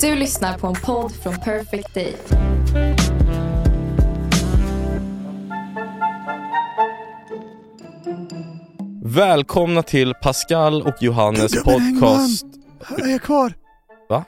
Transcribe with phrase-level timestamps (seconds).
[0.00, 2.16] Du lyssnar på en podd från Perfect Day.
[9.04, 12.44] Välkomna till Pascal och Johannes Gubben podcast.
[12.98, 13.52] Är jag kvar?
[14.08, 14.24] Va?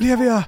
[0.00, 0.42] Lever jag?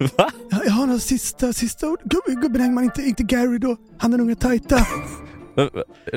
[0.16, 0.30] Va?
[0.50, 2.00] Jag, jag har några sista, sista ord.
[2.04, 3.76] Gubb, gubben Engman, inte, inte Gary då.
[3.98, 4.78] Han den unga tajta.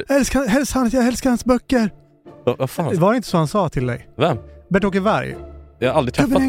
[0.08, 1.90] Jag älskar, helst han, jag älskar hans böcker.
[2.46, 3.00] va- Vad fan?
[3.00, 4.10] Var det inte så han sa till dig?
[4.18, 4.38] Vem?
[4.70, 5.36] Bert-Åke Varg.
[5.82, 6.42] Jag har aldrig träffat.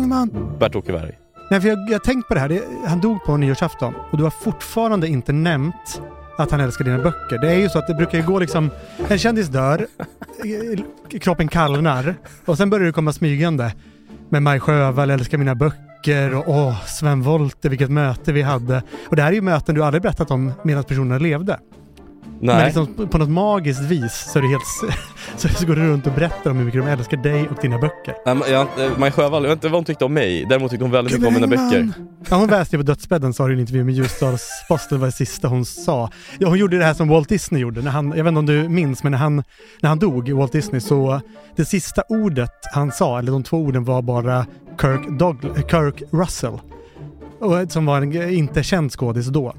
[0.58, 1.18] Bert-Åke Berg.
[1.50, 2.48] Nej, för jag har tänkt på det här.
[2.48, 6.02] Det, han dog på nyårsafton och du har fortfarande inte nämnt
[6.38, 7.38] att han älskar dina böcker.
[7.38, 8.70] Det är ju så att det brukar ju gå liksom...
[9.08, 9.86] En kändis dör,
[11.20, 12.14] kroppen kallnar
[12.44, 13.74] och sen börjar du komma smygande
[14.28, 18.82] med Maj Sjöwall, älskar mina böcker och åh, Sven Wollter, vilket möte vi hade.
[19.08, 21.58] Och det här är ju möten du aldrig berättat om medan personerna levde.
[22.44, 22.64] Men Nej.
[22.64, 24.98] liksom på- något magiskt vis så, är det helt,
[25.36, 27.78] så, så går du runt och berättar om hur mycket de älskar dig och dina
[27.78, 28.14] böcker.
[28.26, 30.46] Nej, men jag, eh, Maj Sjöwall, jag vet inte vad hon tyckte om mig.
[30.48, 31.92] Däremot tyckte hon väldigt mycket om mina böcker.
[32.30, 35.48] Ja, hon väste på dödsbädden sa du i en intervju med Ljusdals-Posten, var det sista
[35.48, 36.10] hon sa.
[36.38, 38.46] Ja, hon gjorde det här som Walt Disney gjorde, när han, jag vet inte om
[38.46, 39.36] du minns, men när han,
[39.80, 41.20] när han dog, Walt Disney, så
[41.56, 44.46] det sista ordet han sa, eller de två orden var bara
[44.80, 46.58] Kirk, Douglas, Kirk Russell.
[47.40, 49.54] Och, som var en inte känd skådis då.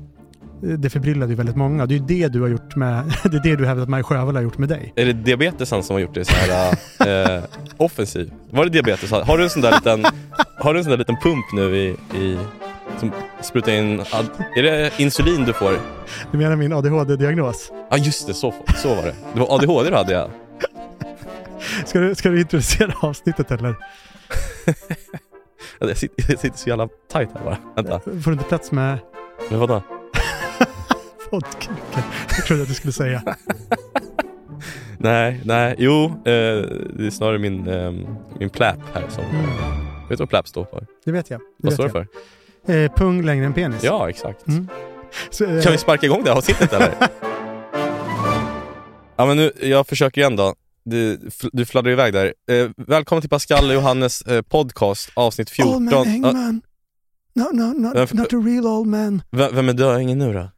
[0.64, 1.86] Det förbryllade ju väldigt många.
[1.86, 4.04] Det är ju det du har gjort med, det är det du hävdar att Maj
[4.04, 4.94] Sjöwall har gjort med dig.
[4.96, 6.78] Är det diabetesen som har gjort det så här
[7.36, 7.44] eh,
[7.78, 8.34] offensiv?
[8.50, 9.12] Var det diabetes?
[9.12, 10.06] Har du en sån där liten,
[10.58, 12.38] har du en sån där liten pump nu i, i
[13.00, 14.00] som sprutar in,
[14.56, 15.80] är det insulin du får?
[16.32, 17.72] Du menar min ADHD-diagnos?
[17.90, 19.16] Ja just det, så, så var det.
[19.34, 20.30] Det var ADHD du hade ja.
[21.86, 23.76] Ska du, ska du introducera avsnittet eller?
[25.80, 27.58] Jag sitter, jag sitter så jävla tight här bara.
[27.76, 28.98] Vänta, Får du inte plats med
[29.50, 29.82] men vadå?
[32.38, 33.24] Jag trodde att du skulle säga.
[34.98, 36.12] Nej, nej, jo, eh,
[36.94, 37.92] det är snarare min, eh,
[38.40, 39.46] min pläp här som, Mm.
[40.10, 40.86] vet du vad pläp står för?
[41.06, 41.40] Det vet jag.
[41.40, 42.08] Det Vad vet står det
[42.66, 42.84] för?
[42.86, 43.84] Eh, pung längre än penis.
[43.84, 44.48] Ja, exakt.
[44.48, 44.68] Mm.
[45.30, 46.94] Så, eh, Kan vi sparka igång det här avsnittet eller?
[49.18, 50.56] ja men nu, jag försöker igen då.
[50.86, 52.34] Du, du fladdrar iväg där.
[52.52, 55.74] Eh, välkommen till Pascal och Johannes eh, podcast, avsnitt 14.
[55.76, 56.62] Old man Engman.
[57.36, 59.22] No, no, not, not a real old man.
[59.32, 60.50] v- vem är döingen nu då?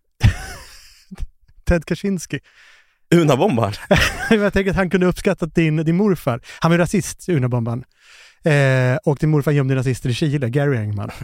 [1.66, 2.40] Ted Kaczynski.
[3.16, 3.74] Unabombaren?
[4.30, 6.42] jag tänker att han kunde uppskatta din, din morfar.
[6.60, 7.84] Han var rasist, Unabomban.
[8.44, 11.12] Eh, och din morfar gömde nazister i Chile, Gary Engman.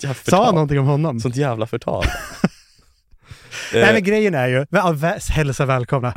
[0.00, 1.20] Jävla Sa han någonting om honom?
[1.20, 2.04] Sånt jävla förtal.
[3.72, 6.14] Nej men grejen är ju, väl- hälsa välkomna.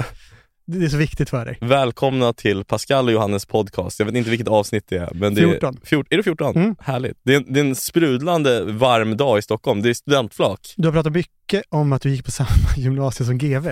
[0.68, 1.58] Det är så viktigt för dig.
[1.62, 4.00] välkomna till Pascal och Johannes podcast.
[4.00, 5.10] Jag vet inte vilket avsnitt det är.
[5.14, 5.78] Men det 14.
[5.82, 6.56] Är, fjort, är det 14?
[6.56, 6.76] Mm.
[6.80, 7.18] Härligt.
[7.24, 9.82] Det är, en, det är en sprudlande varm dag i Stockholm.
[9.82, 10.74] Det är studentflak.
[10.78, 13.70] Du har pratat mycket om att du gick på samma gymnasium som GV.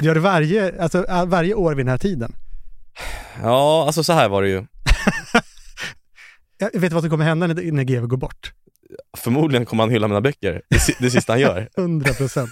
[0.00, 2.32] Du gör det varje, alltså, äh, varje år vid den här tiden.
[3.42, 4.66] Ja, alltså så här var det ju.
[6.58, 8.52] Jag vet vad som kommer hända när, när GV går bort.
[9.16, 10.62] Förmodligen kommer han hylla mina böcker.
[10.68, 11.68] Det, det sista han gör.
[11.76, 12.50] 100 procent.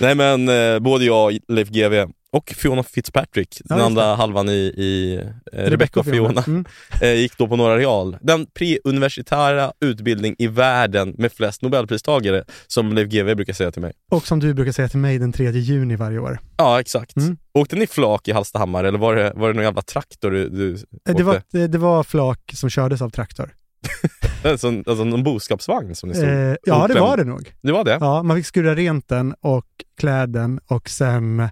[0.00, 4.52] Nej men eh, både jag, Leif GW och Fiona Fitzpatrick, den just andra halvan i,
[4.52, 5.20] i
[5.52, 6.64] eh, Rebecca och Fiona, Mm.
[7.02, 8.16] eh, gick då på Norra Real.
[8.20, 13.92] Den preuniversitära utbildning i världen med flest nobelpristagare, som Leif GW brukar säga till mig.
[14.10, 16.38] Och som du brukar säga till mig den 3 juni varje år.
[16.56, 17.16] Ja, exakt.
[17.16, 17.36] Mm.
[17.54, 20.70] Åkte ni flak i Hallstahammar eller var det, var det någon jävla traktor du, du
[20.72, 21.12] Eh, åkte?
[21.12, 23.50] Det var, det, det var flak som kördes av traktor.
[24.44, 26.28] Alltså, alltså någon boskapsvagn som ni stod?
[26.28, 27.54] Eh, ja, det var det nog.
[27.60, 27.98] Det var det?
[28.00, 29.66] Ja, man fick skura rent den och
[29.96, 31.48] klä den och sen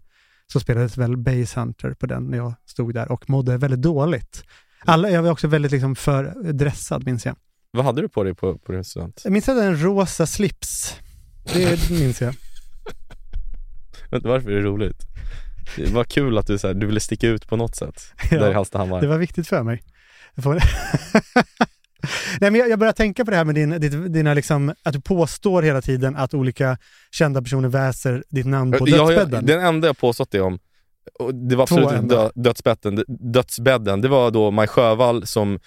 [0.52, 4.44] så spelades väl Base Hunter på den när jag stod där och mådde väldigt dåligt.
[4.84, 7.36] Alla, jag var också väldigt liksom för dressad minns jag.
[7.70, 9.20] Vad hade du på dig på, på din student?
[9.24, 10.96] Jag minns att jag hade en rosa slips.
[11.52, 12.34] Det minns jag.
[14.22, 15.06] Varför det är roligt?
[15.76, 18.38] Det var kul att du, så här, du ville sticka ut på något sätt Ja,
[18.38, 19.00] där i Hallstahammar.
[19.00, 19.82] Det var viktigt för mig.
[22.02, 22.10] Jag.
[22.40, 24.92] Nej, men jag, jag börjar tänka på det här med din, ditt, dina liksom, att
[24.92, 26.78] du påstår hela tiden att olika
[27.10, 29.46] kända personer väser ditt namn på Ja, ja, dödsbädden.
[29.46, 30.58] den enda jag påstått det om,
[31.48, 35.58] det var absolut inte dö, dödsbädden, dödsbädden, det var då Maj Sjöwall som,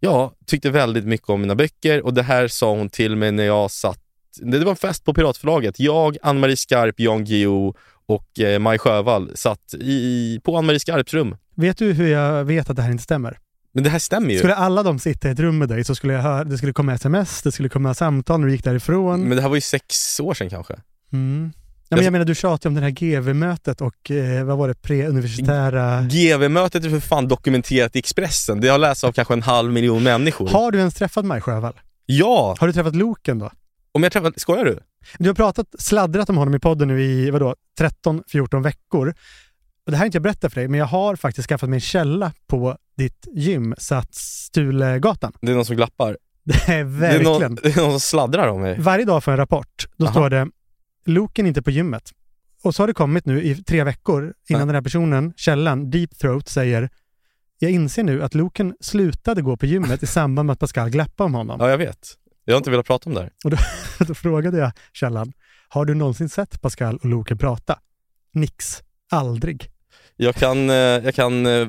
[0.00, 3.44] ja, tyckte väldigt mycket om mina böcker och det här sa hon till mig när
[3.44, 3.98] jag satt,
[4.40, 5.80] det var en fest på Piratförlaget.
[5.80, 7.74] Jag, Ann-Marie Skarp, Jan Guillou
[8.06, 11.36] och eh, Maj Sjöwall satt i, på Ann-Marie Skarps rum.
[11.54, 13.38] Vet du hur jag vet att det här inte stämmer?
[13.76, 14.38] Men det här stämmer ju.
[14.38, 16.72] Skulle alla de sitta i ett rum med dig så skulle jag höra, det skulle
[16.72, 19.20] komma sms, det skulle komma samtal när du gick därifrån.
[19.20, 20.74] Men det här var ju sex år sedan kanske.
[21.12, 21.52] Mm.
[21.88, 24.74] Ja, men jag menar, du tjatade om det här GV-mötet och eh, vad var det,
[24.74, 26.02] pre-universitära...
[26.02, 28.60] GV-mötet är för fan dokumenterat i Expressen.
[28.60, 30.48] Det har läst av kanske en halv miljon människor.
[30.48, 31.74] Har du ens träffat Maj Sjöwall?
[32.06, 32.56] Ja!
[32.58, 33.50] Har du träffat Loken då?
[33.92, 34.78] Om jag träffat, skojar du?
[35.18, 39.14] Du har pratat, sladdrat om honom i podden nu i vadå, 13-14 veckor.
[39.86, 41.76] Och det här har inte jag berättat för dig, men jag har faktiskt skaffat mig
[41.76, 43.74] en källa på ditt gym,
[44.10, 45.32] Stulegatan.
[45.40, 46.18] Det är någon som glappar.
[46.44, 47.24] Det är Det är, verkligen.
[47.24, 48.76] någon, det är någon som sladdrar om mig.
[48.80, 49.86] Varje dag får jag en rapport.
[49.96, 50.12] Då Aha.
[50.14, 50.48] står det
[51.06, 52.12] Loken inte på gymmet.
[52.62, 54.66] Och så har det kommit nu i tre veckor innan Ja.
[54.66, 56.90] den här personen, källan, Deep Throat, säger
[57.58, 61.26] jag inser nu att Loken slutade gå på gymmet i samband med att Pascal glappade
[61.26, 61.56] om honom.
[61.60, 62.14] Ja, jag vet.
[62.44, 63.30] Jag har inte velat prata om det här.
[64.06, 65.32] Då frågade jag källan,
[65.68, 67.78] har du någonsin sett Pascal och Loken prata?
[68.32, 68.82] Nix.
[69.10, 69.70] Aldrig.
[70.16, 71.68] Jag kan, eh, jag kan eh,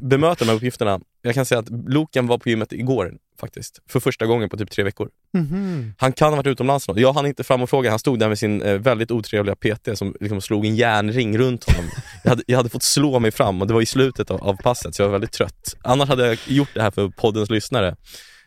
[0.00, 1.00] bemöta de här uppgifterna.
[1.22, 3.78] Jag kan säga att Loken var på gymmet igår faktiskt.
[3.88, 5.08] För första gången på typ tre veckor.
[5.34, 5.94] Mhm.
[5.98, 6.86] Han kan ha varit utomlands.
[6.94, 7.90] Jag hann inte fram och fråga.
[7.90, 11.64] Han stod där med sin eh, väldigt otrevliga PT som liksom slog en järnring runt
[11.64, 11.90] honom.
[12.24, 14.56] Jag hade, jag hade fått slå mig fram och det var i slutet av, av
[14.56, 15.76] passet så jag var väldigt trött.
[15.82, 17.88] Annars hade jag gjort det här för poddens lyssnare.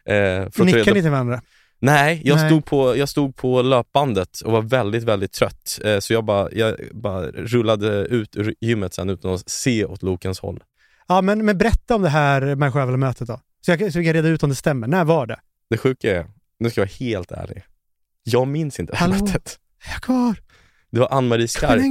[0.06, 1.42] Eh, Nickar ni till varandra?
[1.82, 2.50] Nej, jag, Nej.
[2.50, 5.80] Stod på, jag stod på löpbandet och var väldigt, väldigt trött.
[5.84, 10.04] Eh, så jag bara, jag bara rullade ut ur gymmet sen utan att se åt
[10.04, 10.64] Lokens håll.
[11.08, 13.40] Ja, men, men berätta om det här Sjöwall-mötet då.
[13.66, 14.88] Så jag, så jag kan reda ut om det stämmer.
[14.88, 15.40] När var det?
[15.70, 16.26] Det sjuka är,
[16.60, 17.64] nu ska jag vara helt ärlig.
[18.24, 19.26] Jag minns inte det här Hallå?
[19.26, 19.60] mötet.
[19.88, 20.36] Är jag kvar?
[20.92, 21.82] Det var Ann-Marie Skarp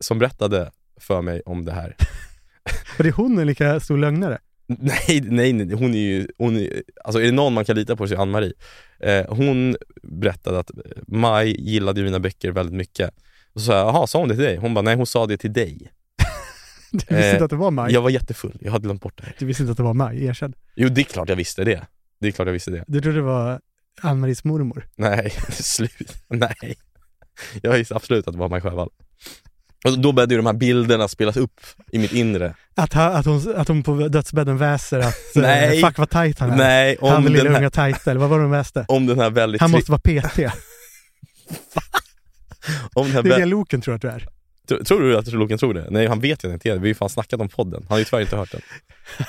[0.00, 0.70] som berättade
[1.00, 1.96] för mig om det här.
[2.98, 4.38] Och det är hon en lika stor lögnare?
[4.78, 7.96] Nej, nej, nej, hon är ju, hon är, alltså är det någon man kan lita
[7.96, 8.52] på så är Ann-Marie.
[9.00, 10.70] Eh, hon berättade att
[11.08, 13.10] Maj gillade mina böcker väldigt mycket.
[13.52, 14.56] Och så sa jag, jaha, sa hon det till dig?
[14.56, 15.90] Hon bara, nej hon sa det till dig.
[16.92, 17.92] Du visste Eh, inte att det var Maj?
[17.92, 19.36] Jag var jättefull, jag hade glömt bort det här.
[19.38, 20.54] Du visste inte att det var Maj, erkänn.
[20.74, 21.86] Jo, det är klart jag visste det.
[22.20, 22.84] Det är klart jag visste det.
[22.86, 23.60] Du trodde det var
[24.02, 24.88] Ann-Maries mormor?
[24.96, 26.12] Nej, slut.
[26.28, 26.74] Nej.
[27.62, 28.90] Jag visste absolut att det var Maj Sjöwall.
[29.84, 31.60] Och då började ju de här bilderna spelas upp
[31.92, 32.54] i mitt inre.
[32.74, 35.80] Att, ha, att, hon, att hon på dödsbädden väser att Nej.
[35.80, 36.56] eh, fuck vad tajt han är.
[36.56, 38.84] Nej, han om är lilla här, unga tajta, eller vad var det de väste?
[38.88, 39.60] om den här väldigt...
[39.60, 40.38] Han måste vara PT.
[42.94, 44.28] om den här Det är det Loken tror att du är.
[44.68, 45.86] Tror, tror du att Loken tror det?
[45.90, 46.74] Nej, han vet ju inte det.
[46.74, 47.82] Vi har ju fan snackat om podden.
[47.82, 48.60] Han har ju tyvärr inte hört den.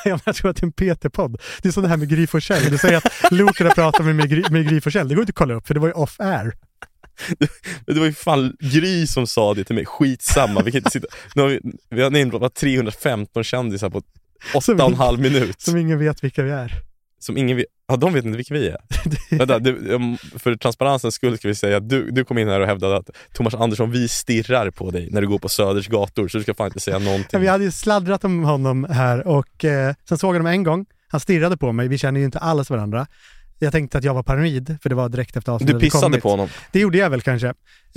[0.05, 1.41] Ja, jag tror att det är en PT-podd.
[1.61, 2.71] Det är som det här med Gry Forssell.
[2.71, 4.15] Du säger att Loken har pratat med,
[4.51, 5.07] med Gry Forssell.
[5.07, 6.53] Det går inte att kolla upp för det var ju off-air.
[7.85, 9.85] Det var ju fan Gry som sa det till mig.
[9.85, 11.07] Skitsamma, vi kan inte sitta...
[11.35, 11.59] Nu har vi,
[11.89, 14.01] vi har namedroppat 315 kändisar på
[14.55, 15.61] åtta och en halv minut.
[15.61, 16.71] Som ingen vet vilka vi är.
[17.19, 18.77] Som ingen vet, ja de vet inte vilka vi är.
[19.37, 22.67] Vänta, um, för transparensens skull ska vi säga att du, du kom in här och
[22.67, 26.37] hävdade att Thomas Andersson, vi stirrar på dig när du går på Söders gator, så
[26.37, 27.41] du ska fan inte säga någonting.
[27.41, 30.85] vi hade ju sladdrat om honom här och eh, sen såg jag honom en gång.
[31.07, 31.87] Han stirrade på mig.
[31.87, 33.07] Vi känner ju inte alls varandra.
[33.59, 36.21] Jag tänkte att jag var paranoid, för det var direkt efter avsnittet Du pissade kommit.
[36.23, 36.49] på honom.
[36.71, 37.47] Det gjorde jag väl kanske.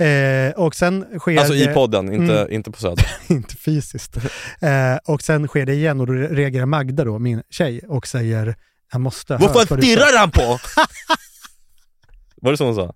[0.05, 1.73] Eh, och sen sker Alltså i det...
[1.73, 2.51] podden, inte, Mm.
[2.53, 3.05] inte på Söder.
[3.27, 4.17] inte fysiskt.
[4.61, 8.55] Eh, och sen sker det igen och då reagerar Magda då, min tjej, och säger
[8.91, 10.59] han måste ha Vad fan vad du sa." stirrar han på?
[12.41, 12.93] Var det så hon sa?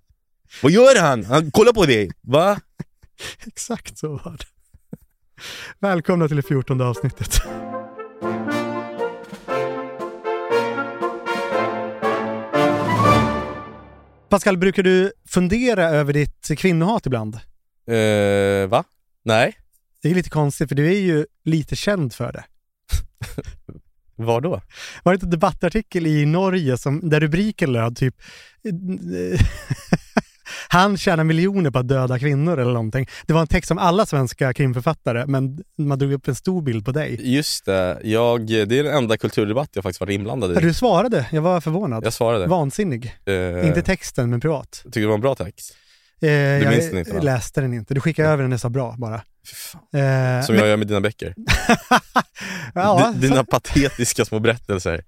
[0.63, 1.25] Vad gör han?
[1.25, 2.12] Han kollar på dig!
[2.21, 2.60] Va?
[3.48, 4.45] Exakt så var det.
[5.80, 7.42] Välkomna till det fjortonde avsnittet.
[14.33, 17.35] Pascal, brukar du fundera över ditt kvinnohat ibland?
[17.88, 18.83] Eh, va?
[19.24, 19.57] Nej?
[20.01, 22.44] Det är lite konstigt för du är ju lite känd för det.
[24.15, 24.62] Var då?
[25.03, 28.15] Var det inte en debattartikel i Norge som, där rubriken löd typ
[30.74, 33.08] Han tjänar miljoner på att döda kvinnor eller någonting.
[33.25, 36.86] Det var en text om alla svenska krimförfattare men man drog upp en stor bild
[36.86, 37.34] på dig.
[37.36, 40.62] Just det, jag, det är den enda kulturdebatt jag faktiskt varit inblandad i.
[40.62, 42.06] Du svarade, jag var förvånad.
[42.06, 42.48] Jag svarade.
[42.48, 43.15] Vansinnig.
[43.25, 44.82] Eh, Inte texten men privat.
[44.84, 45.75] Tyckte det var en bra text.
[46.22, 47.22] Eh, jag minns den inte, va?
[47.22, 47.94] läste den inte.
[47.94, 49.22] Du skickade över den jag sa bra bara.
[49.53, 49.82] Fan.
[50.01, 51.36] Eh, Som jag gör med dina böcker.
[52.74, 55.03] ja, dina patetiska små berättelser.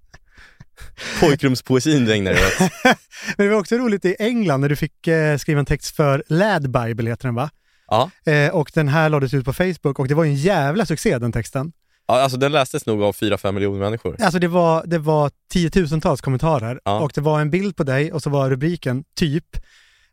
[1.19, 2.69] Pojkrumspoesin regnar det.
[3.37, 6.23] Men det var också roligt i England när du fick eh, skriva en text för
[6.27, 7.49] Lad Bible heter den va?
[7.87, 8.09] Ja.
[8.31, 11.31] Eh, och den här lades ut på Facebook och det var en jävla succé den
[11.31, 11.71] texten.
[12.07, 14.15] ja, alltså den lästes nog av 4-5 miljoner människor.
[14.21, 16.99] Alltså det var, det var tiotusentals kommentarer Ja.
[16.99, 19.45] och det var en bild på dig och så var rubriken typ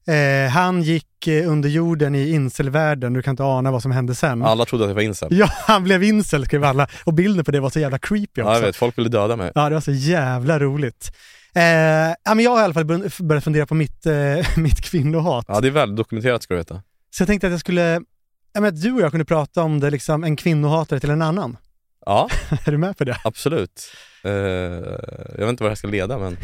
[0.06, 4.14] eh, Han gick eh, under jorden i inselvärlden, du kan inte ana vad som hände
[4.14, 4.42] sen.
[4.42, 5.28] Alla trodde att jag var incel.
[5.38, 8.50] Ja, han blev incel skrev alla och bilden på det var så jävla creepy också.
[8.52, 9.52] Ja, jag vet, folk ville döda mig.
[9.54, 11.12] Ja, det var så jävla roligt.
[11.54, 11.62] Eh,
[12.25, 15.44] ja, men jag har i alla fall börjat- fundera på mitt, eh, mitt kvinnohat.
[15.49, 16.82] Ja, det är väl dokumenterat ska du veta.
[17.11, 17.82] Så jag tänkte att jag skulle,
[18.52, 21.23] ja, men att du och jag kunde prata om det, liksom en kvinnohatare till en
[21.23, 21.56] annan.
[22.06, 22.28] Ja,
[22.66, 23.16] är du med på det?
[23.25, 23.82] absolut.
[24.25, 26.37] Eh, jag vet inte vad det här ska leda, men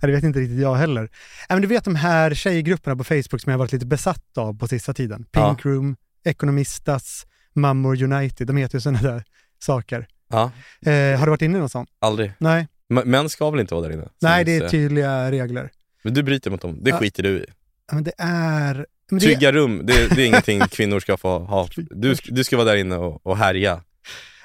[0.00, 1.08] det vet inte riktigt jag heller.
[1.48, 4.38] Ja, men du vet de här tjejgrupperna på Facebook som jag har varit lite besatt
[4.38, 5.26] av på sista tiden.
[5.32, 5.48] Ja.
[5.48, 9.24] Pink Room, Economistas, Mammor United, de heter ju sådana där
[9.58, 10.06] saker.
[10.30, 10.50] ja,
[10.86, 11.86] Eh, har du varit inne i någon sån?
[12.00, 12.32] aldrig.
[12.38, 14.08] Nej, M- Män ska väl inte vara där inne?
[14.22, 15.70] nej det är tydliga regler.
[16.04, 16.98] Men du bryter mot dem, det Ja.
[16.98, 17.44] skiter du i.
[17.88, 21.38] Ja, men det är Men det- Trygga rum, det, det är ingenting kvinnor ska få
[21.38, 21.68] ha.
[21.76, 23.82] Du, du ska vara där inne och, och härja.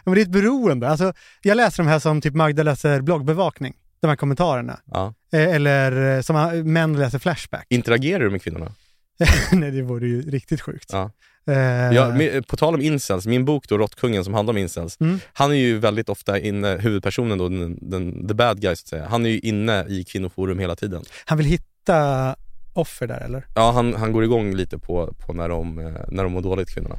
[0.06, 0.90] Men det är ett beroende.
[0.90, 4.80] Alltså, jag läser de här som typ Magda läser bloggbevakning, de här kommentarerna.
[4.92, 5.14] Ja.
[5.34, 7.66] Eh, Eller eh, som män läser Flashback.
[7.70, 8.72] Interagerar du med kvinnorna?
[9.52, 10.90] Nej, det vore ju riktigt sjukt.
[10.94, 11.12] Ja.
[11.48, 11.58] Eh,
[11.94, 12.14] Ja,
[12.48, 15.20] på tal om incels, min bok då, Råttkungen som handlar om incels, Mm.
[15.34, 18.88] han är ju väldigt ofta inne, huvudpersonen då, den, den, the bad guy så att
[18.88, 21.04] säga, han är ju inne i kvinnoforum hela tiden.
[21.26, 22.36] Han vill hitta
[22.74, 23.46] offer där, eller?
[23.56, 25.76] Ja, han, han går igång lite på, på när, de,
[26.08, 26.96] när de mår dåligt, kvinnorna.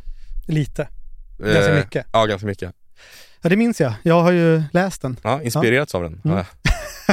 [0.46, 0.88] Lite.
[1.38, 2.06] Ganska Eh, mycket.
[2.12, 2.72] Ja, ganska mycket.
[3.42, 3.92] Ja, det minns jag.
[4.02, 5.16] Jag har ju läst den.
[5.22, 6.20] Ja, inspirerats av den.
[6.24, 6.44] Mm.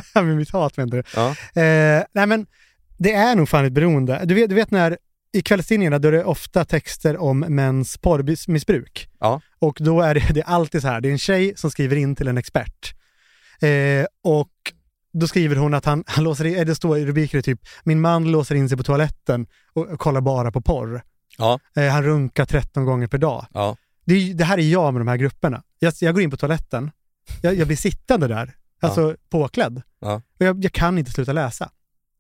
[0.16, 1.04] Med mitt hat, menar du?
[1.16, 1.30] Ja.
[1.62, 2.46] Eh, nej, men
[2.98, 4.22] det är nog fan ett beroende.
[4.26, 4.98] Du vet, du vet när
[5.34, 9.10] i kvällstidningarna då är det ofta texter om mäns porrmissbruk.
[9.20, 9.42] Ja.
[9.60, 11.96] Och då är det, det är alltid så här, det är en tjej som skriver
[11.96, 12.94] in till en expert.
[13.62, 14.52] Eh, och
[15.14, 18.02] då skriver hon att han, han låser in, eh, det står i rubriker typ, min
[18.02, 21.04] man låser in sig på toaletten och, och kollar bara på porr.
[21.38, 21.60] Ja.
[21.76, 23.46] Eh, han runkar 13 gånger per dag.
[23.54, 23.78] Ja.
[24.06, 25.64] Det, det här är jag med de här grupperna.
[25.80, 26.92] Jag, jag går in på toaletten,
[27.42, 28.56] jag, jag blir sittande där,
[28.88, 29.82] alltså påklädd.
[30.00, 30.22] Ja.
[30.40, 31.72] Och jag, jag kan inte sluta läsa.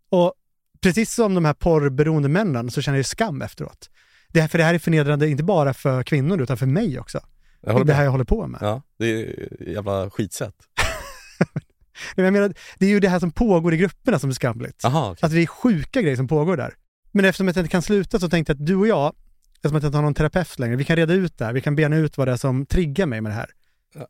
[0.09, 0.33] Och
[0.81, 3.89] precis som de här porrberoende männen så känner jag skam efteråt.
[4.27, 7.19] Det här, för det här är förnedrande inte bara för kvinnor utan för mig också.
[7.61, 8.59] Jag håller det här jag håller på med.
[8.61, 10.55] Ja, det är jävla skitsätt.
[12.15, 14.79] Jag menar, det är ju det här som pågår i grupperna som är skamligt.
[14.83, 15.19] Jaha, okej.
[15.21, 16.73] Alltså det är sjuka grejer som pågår där.
[17.11, 19.13] Men eftersom jag inte kan sluta så tänkte jag att du och jag,
[19.55, 21.53] eftersom jag inte har någon terapeut längre, vi kan reda ut det här.
[21.53, 23.49] Vi kan bena ut vad det är som triggar mig med det här.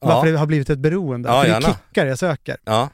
[0.01, 1.29] Varför det har blivit ett beroende.
[1.29, 1.75] Ja, för det är gärna.
[1.89, 2.57] kickar jag söker.
[2.65, 2.89] ja.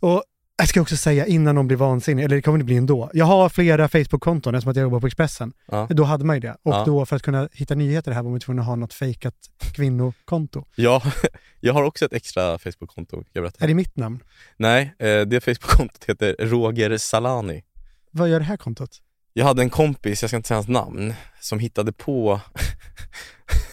[0.00, 0.22] Och
[0.60, 3.10] jag ska också säga innan någon blir vansinnig, eller det kommer det bli ändå.
[3.12, 5.52] Jag har flera Facebook-konton eftersom att jag jobbar på Expressen.
[5.66, 5.86] Ja.
[5.90, 6.56] Då hade man ju det.
[6.62, 6.84] Och Ja.
[6.86, 9.34] då för att kunna hitta nyheter här var man tvungen att ha något fejkat
[9.74, 10.64] kvinnokonto.
[10.74, 11.02] Ja,
[11.60, 13.64] jag har också ett extra Facebook-konto, kan jag berätta.
[13.64, 14.22] Är det mitt namn?
[14.56, 17.62] Nej, eh, det Facebook-kontot heter Roger Salani.
[18.10, 18.90] Vad gör det här kontot?
[19.32, 22.40] Jag hade en kompis, jag ska inte säga hans namn, som hittade på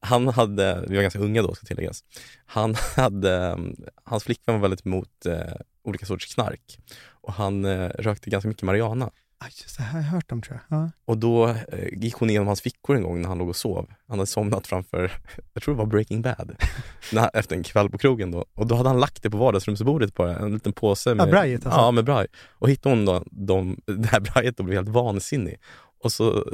[0.00, 2.04] Han hade, vi var ganska unga då ska tilläggas,
[2.46, 3.58] han hade,
[4.04, 5.54] hans flickvän var väldigt emot eh,
[5.84, 6.78] olika sorters knark
[7.10, 9.10] och han eh, rökte ganska mycket marijuana.
[9.42, 10.78] Aj, just det här har jag hört om tror jag.
[10.78, 10.90] Ja.
[11.04, 13.90] Och då eh, gick hon igenom hans fickor en gång när han låg och sov.
[14.08, 15.12] Han hade somnat framför,
[15.54, 16.56] jag tror det var Breaking Bad,
[17.12, 18.44] när, efter en kväll på krogen då.
[18.54, 21.66] Och då hade han lagt det på vardagsrumsbordet bara, en liten påse med, Ja, brajet
[21.66, 21.80] alltså.
[21.80, 22.26] Ja, med braj.
[22.50, 25.56] Och hittade hon då de, det här brajet och blev helt vansinnig.
[26.04, 26.44] Och så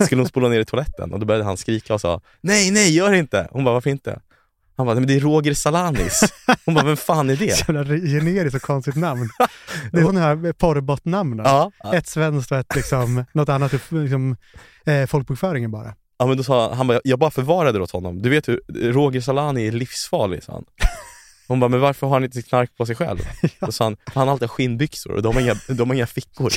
[0.04, 2.94] skulle hon spola ner i toaletten och då började han skrika och sa Nej, nej,
[2.96, 3.48] gör inte!
[3.50, 4.20] Hon bara, varför inte?
[4.76, 6.20] Han bara, men det är Roger Salanis.
[6.64, 7.56] Hon bara, vem fan är det?
[7.56, 9.28] Så jävla generiskt och konstigt namn.
[9.92, 11.46] Det är sådana här porrbot-namnen.
[11.46, 14.36] Ja, Ett svenskt och ett liksom, något annat, liksom,
[14.86, 15.94] eh, folkbokföringen bara.
[16.18, 18.22] Ja men då sa han, han bara, jag bara förvarade det åt honom.
[18.22, 18.60] Du vet hur,
[18.92, 20.64] Roger Salani är livsfarlig, sa han.
[21.50, 23.18] Hon bara, men varför har han inte knark på sig själv?
[23.60, 26.52] Då sa han, han har alltid skinnbyxor och de har inga, de har inga fickor.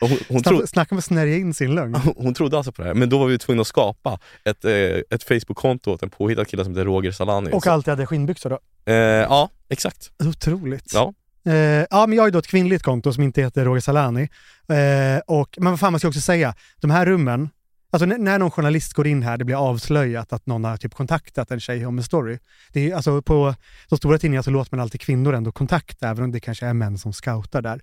[0.00, 1.94] Och hon, hon, tro, Snacka, snacka om att snärja in sin lögn.
[2.16, 4.72] hon trodde alltså på det här, men då var vi tvungna att skapa ett, eh,
[5.10, 7.50] ett Facebook-konto åt en påhittad kille som heter Roger Salani.
[7.52, 8.58] Och Så, alltid hade skinnbyxor då.
[8.92, 10.10] eh, ja, exakt.
[10.24, 10.94] Otroligt.
[10.94, 11.12] Ja.
[11.46, 11.54] Eh,
[11.90, 14.22] ja, men jag har ju då ett kvinnligt konto som inte heter Roger Salani.
[14.68, 17.50] Eh, och, men vad fan, man ska också säga, de här rummen,
[17.90, 21.50] alltså när, någon journalist går in här, det blir avslöjat att någon har typ kontaktat
[21.50, 22.38] en tjej om en story.
[22.72, 23.54] Det är, alltså på
[23.88, 26.74] de stora tidningarna så låter man alltid kvinnor ändå kontakta, även om det kanske är
[26.74, 27.80] män som scoutar där.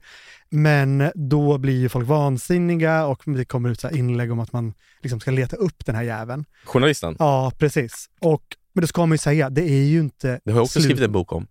[0.49, 4.73] Men då blir ju folk vansinniga och det kommer ut så inlägg om att man
[5.01, 6.45] liksom ska leta upp den här jäveln.
[6.65, 7.15] Journalisten.
[7.19, 8.09] Ja, precis.
[8.21, 10.39] Och, men då ska man ju säga, det är ju inte...
[10.45, 11.47] Det har jag också slut- skrivit en bok om.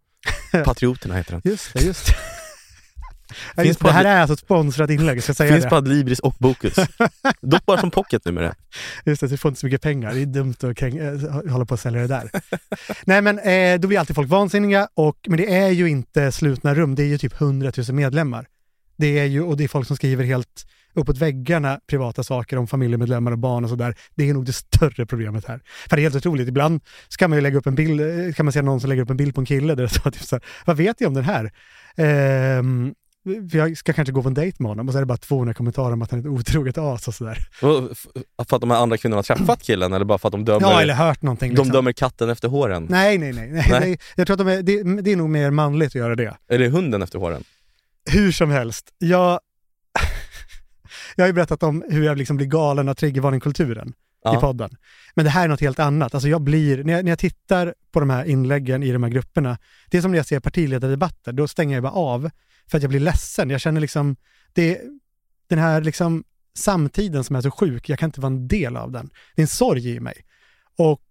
[0.64, 1.40] Patrioterna heter den.
[1.44, 2.14] Just det, just det.
[3.56, 5.70] Ja, just, det här är alltså ett sponsrat inlägg, jag ska säga Finns det.
[5.70, 6.74] på Adlibris och Bokus.
[7.40, 8.54] Dock bara som pocket numera.
[9.04, 10.14] Just det, så vi får inte så mycket pengar.
[10.14, 12.30] Det är dumt att kräng, äh, hålla på och sälja det där.
[13.04, 16.74] Nej men eh, då blir alltid folk vansinniga, och, men det är ju inte slutna
[16.74, 18.46] rum, det är ju typ 100 000 medlemmar.
[18.98, 20.66] Det är ju, och det är folk som skriver helt
[20.96, 23.94] uppåt väggarna privata saker om familjemedlemmar och barn och sådär.
[24.14, 25.60] Det är nog det större problemet här.
[25.88, 28.46] För det är helt otroligt, ibland ska man ju lägga upp en bild, eh, kan
[28.46, 30.22] man se någon som lägger upp en bild på en kille där det står typ
[30.22, 31.52] så här, vad vet jag om den här?
[31.96, 32.94] Ehm,
[33.50, 35.16] för jag ska kanske gå på en dejt med honom och så är det bara
[35.18, 37.38] 200 kommentarer om att han är ett otroget as och sådär.
[37.60, 37.94] För
[38.36, 40.80] att de här andra kvinnorna har träffat killen eller bara för att de dömer, Ja,
[40.82, 41.50] eller hört någonting.
[41.54, 41.72] de liksom.
[41.72, 42.86] dömer katten efter håren?
[42.90, 43.50] Nej, nej, nej.
[43.50, 43.66] nej.
[43.70, 43.98] Nej.
[44.16, 46.36] Jag tror att de är, det, det är nog mer manligt att göra det.
[46.50, 47.44] Eller hunden efter håren?
[48.10, 49.40] Hur som helst, jag,
[51.16, 53.92] jag har ju berättat om hur jag liksom blir galen av triggervarning-kulturen i
[54.28, 54.40] Ja.
[54.40, 54.76] podden.
[55.14, 56.14] Men det här är något helt annat.
[56.14, 59.10] Alltså jag blir, när jag, när jag tittar på de här inläggen i de här
[59.10, 59.58] grupperna,
[59.90, 62.30] det är som när jag ser partiledardebatter, då stänger jag bara av
[62.70, 63.50] för att jag blir ledsen.
[63.50, 64.16] Jag känner liksom,
[64.52, 64.80] det,
[65.48, 66.24] den här liksom
[66.58, 69.10] samtiden som är så sjuk, jag kan inte vara en del av den.
[69.34, 70.24] Det är en sorg i mig.
[70.78, 71.02] Och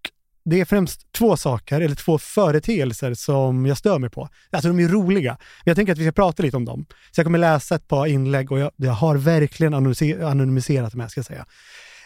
[0.44, 4.28] det är främst två saker, eller två företeelser som jag stör mig på.
[4.50, 6.86] Alltså de är roliga, men jag tänker att vi ska prata lite om dem.
[7.10, 11.08] Så jag kommer läsa ett par inlägg och jag, jag har verkligen anonymiserat dem här,
[11.08, 11.46] ska jag säga.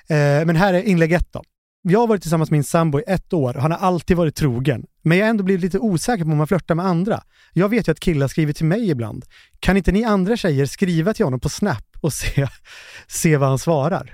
[0.09, 1.42] Eh, men här är inlägg ett då.
[1.83, 4.35] Jag har varit tillsammans med min sambo i ett år och han har alltid varit
[4.35, 4.87] trogen.
[5.03, 7.23] Men jag har ändå blivit lite osäker på om han flörtar med andra.
[7.53, 9.25] Jag vet ju att killar skriver till mig ibland.
[9.61, 12.47] Kan inte ni andra tjejer skriva till honom på Snap och se,
[13.09, 14.13] se vad han svarar?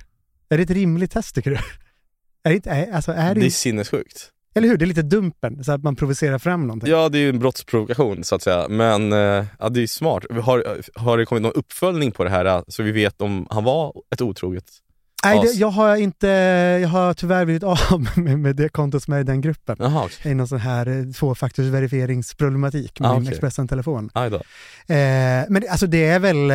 [0.48, 1.56] Är det ett rimligt test tycker du?
[2.42, 4.30] Är det inte, är, alltså är det, Det är sinnessjukt.
[4.54, 4.76] Eller hur?
[4.76, 6.90] Det är lite dumpen, så att man provocerar fram någonting.
[6.90, 8.68] Ja, det är ju en brottsprovokation så att säga.
[8.68, 10.24] Men eh, ja, det är ju smart.
[10.30, 13.64] Har, har det kommit någon uppföljning på det här eh, så vi vet om han
[13.64, 14.64] var ett otroget?
[15.24, 16.26] Nej, det, jag har inte,
[16.82, 19.76] jag har tyvärr blivit av med, med det kontot som är i den gruppen.
[19.78, 20.32] Jaha, okej.
[20.32, 23.28] I någon sån här eh, tvåfaktorsverifieringsproblematik med Ah, min.
[23.28, 24.10] Expressen-telefon.
[24.14, 24.26] Eh,
[25.48, 26.48] men alltså det är väl,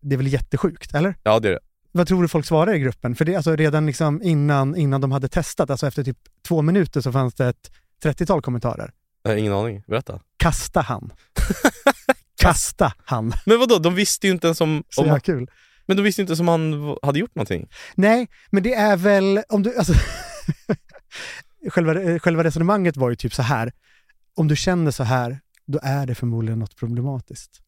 [0.00, 1.14] det är väl jättesjukt, eller?
[1.22, 1.60] Ja, det är det.
[1.92, 3.14] Vad tror du folk svarar i gruppen?
[3.14, 6.18] För det, alltså redan liksom innan, innan de hade testat, alltså efter typ
[6.48, 7.70] två minuter så fanns det ett
[8.04, 8.90] 30-tal kommentarer.
[9.24, 9.82] Har ingen aning.
[9.86, 10.20] Berätta.
[10.36, 11.12] Kasta han.
[12.40, 13.32] Kasta han.
[13.46, 14.84] Men vadå, de visste ju inte ens om...
[14.88, 15.50] Så om jävla kul.
[15.86, 17.68] Men de visste inte ens om han hade gjort någonting.
[17.94, 19.94] Nej, men det är väl, om du, alltså,
[21.70, 23.72] själva, eh, själva resonemanget var ju typ så här,
[24.36, 27.60] om du känner så här, då är det förmodligen något problematiskt.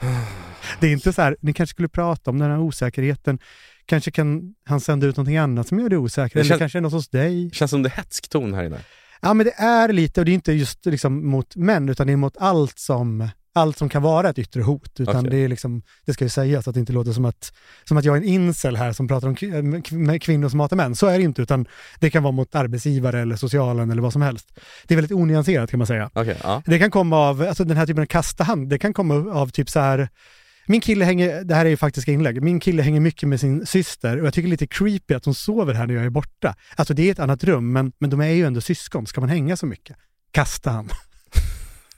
[0.80, 3.38] Det är inte så här, ni kanske skulle prata om den här osäkerheten,
[3.86, 6.82] kanske kan han sända ut någonting annat som gör det osäkert, Det eller kanske är
[6.82, 7.50] något hos dig.
[7.50, 8.78] Känns som det är hätsk ton här inne.
[9.20, 12.12] Ja, men det är lite, och det är inte just liksom mot män, utan det
[12.12, 15.00] är mot allt som, allt som kan vara ett yttre hot.
[15.00, 15.30] Utan Okej.
[15.30, 17.52] det är liksom, det ska ju sägas att det inte låter som att,
[17.84, 20.76] som att jag är en incel här som pratar om kv- kv- kvinnor som hatar
[20.76, 20.96] män.
[20.96, 21.66] Så är det inte, utan
[22.00, 24.58] det kan vara mot arbetsgivare eller socialen eller vad som helst.
[24.86, 26.10] Det är väldigt onyanserat kan man säga.
[26.14, 26.62] Okej, ja.
[26.66, 29.48] Det kan komma av, alltså den här typen av kasta hand, det kan komma av
[29.48, 30.08] typ så här,
[30.66, 33.66] min kille hänger, det här är ju faktiska inlägg, min kille hänger mycket med sin
[33.66, 36.10] syster och jag tycker det är lite creepy att hon sover här när jag är
[36.10, 36.54] borta.
[36.76, 39.30] Alltså det är ett annat rum, men, men de är ju ändå syskon, ska man
[39.30, 39.96] hänga så mycket?
[40.30, 40.88] Kasta han.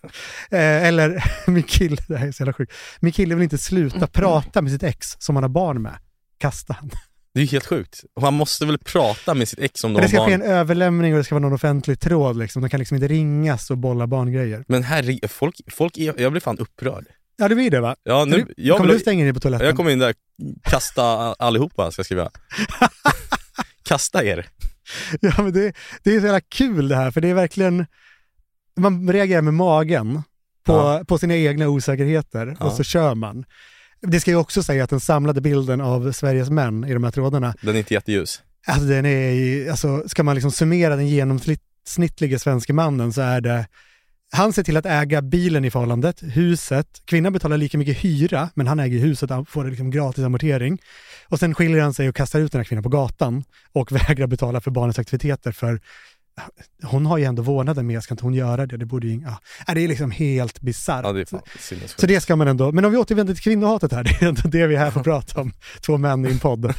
[0.51, 4.07] eh, eller min kille, det här är så jävla sjukt, min kille vill inte sluta
[4.07, 5.99] prata med sitt ex som han har barn med.
[6.39, 6.91] Kasta han.
[7.35, 8.05] Det är ju helt sjukt.
[8.21, 10.43] Han måste väl prata med sitt ex om de Det har ska ske barn.
[10.43, 12.63] en överlämning och det ska vara någon offentlig tråd liksom.
[12.63, 14.65] De kan liksom inte ringas och bolla barngrejer.
[14.69, 17.07] Men herre, folk, folk är, jag blir fan upprörd.
[17.37, 17.97] Ja, det blir det va?
[18.03, 19.67] Ja, nu, du, jag, kommer du stänga in dig på toaletten?
[19.67, 20.15] jag kommer in där,
[20.63, 21.03] kasta
[21.39, 22.31] allihopa ska jag skriva.
[23.83, 24.47] kasta er.
[25.21, 27.87] Ja, men det, det är så jävla kul det här, för det är verkligen,
[28.77, 30.23] man reagerar med magen
[30.67, 31.03] på, Ja.
[31.09, 32.71] på sina egna osäkerheter och Ja.
[32.71, 33.45] så kör man.
[34.03, 37.11] Det ska ju också säga att den samlade bilden av Sveriges män i de här
[37.11, 38.43] trådarna, Den är inte jätteljus.
[38.67, 43.67] alltså den är, alltså ska man liksom summera den genomsnittliga svenska mannen så är det
[44.33, 48.67] han ser till att äga bilen i förhållandet, huset, kvinnan betalar lika mycket hyra, men
[48.67, 50.79] han äger huset, han får liksom gratis amortering.
[51.29, 54.27] Och sen skiljer han sig och kastar ut den här kvinnan på gatan och vägrar
[54.27, 55.81] betala för barnens aktiviteter för
[56.83, 58.77] hon har ju ändå vårdnaden med, ska inte hon göra det?
[58.77, 59.39] Det borde ju ing- ja.
[59.69, 61.05] Nej, Det är liksom helt bisarrt.
[61.05, 61.43] Ja, det är fan.
[61.97, 64.43] Så det ska man ändå, men om vi återvänder till kvinnohatet här, det är ändå
[64.49, 65.53] det vi är här för att prata om,
[65.87, 66.65] två män i en podd.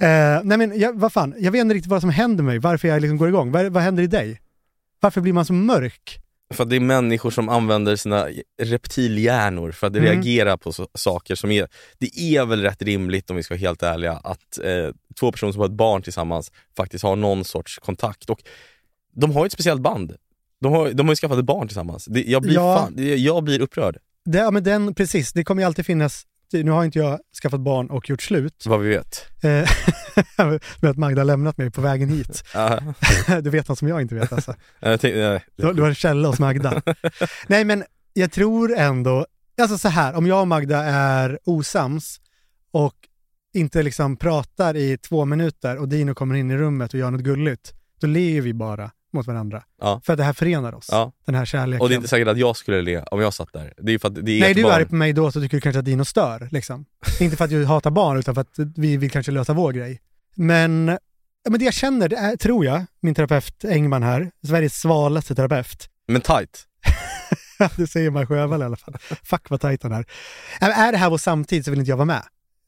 [0.00, 2.58] Eh, nej men jag, vad fan, jag vet inte riktigt vad som händer med mig,
[2.58, 3.52] varför jag liksom går igång.
[3.52, 4.40] Vad, vad händer i dig?
[5.00, 6.18] Varför blir man så mörk?
[6.54, 8.28] För att det är människor som använder sina
[8.62, 10.04] reptilhjärnor för att Mm.
[10.04, 11.68] reagera på så, saker som är...
[11.98, 14.88] Det är väl rätt rimligt om vi ska vara helt ärliga att eh,
[15.20, 18.30] två personer som har ett barn tillsammans faktiskt har någon sorts kontakt.
[18.30, 18.40] Och
[19.20, 20.14] de har ju ett speciellt band.
[20.60, 22.04] De har, de har ju skaffat ett barn tillsammans.
[22.04, 22.76] Det, jag, blir Ja.
[22.76, 26.22] fan, det, jag blir upprörd, Det, ja men den, precis, det kommer ju alltid finnas,
[26.52, 29.24] nu har inte jag skaffat barn och gjort slut, vad vi vet.
[29.42, 29.70] eh,
[30.80, 32.44] med att Magda lämnat mig på vägen hit.
[33.42, 34.50] Du vet något som jag inte vet alltså.
[34.80, 34.96] eh,
[35.56, 36.82] Du, du har en källa hos Magda.
[37.46, 39.26] Nej men jag tror ändå,
[39.60, 42.20] alltså så här, om jag och Magda är osams
[42.70, 42.94] och
[43.54, 47.20] inte liksom pratar i två minuter och Dino kommer in i rummet och gör något
[47.20, 49.62] gulligt, då ler vi bara mot varandra.
[49.80, 50.00] Ja.
[50.04, 51.12] För att det här förenar oss, ja.
[51.26, 51.80] den här kärleken.
[51.80, 53.72] Och det är inte säkert att jag skulle le om jag satt där.
[53.76, 55.56] Det är för att det är Nej, du är arg på mig då så tycker
[55.56, 56.48] du kanske att Dino stör.
[56.50, 56.84] Liksom.
[57.20, 60.00] inte för att jag hatar barn, utan för att vi vill kanske lösa vår grej.
[60.34, 60.84] Men,
[61.48, 65.88] men det jag känner, det är, tror jag, min terapeut Engman här, Sveriges svalaste terapeut,
[66.06, 66.64] Men tight.
[67.76, 68.96] det säger man Sjöwall i alla fall.
[69.22, 70.04] Fuck vad tajt han är.
[70.60, 72.22] Är det här vår samtid så vill inte jag vara med.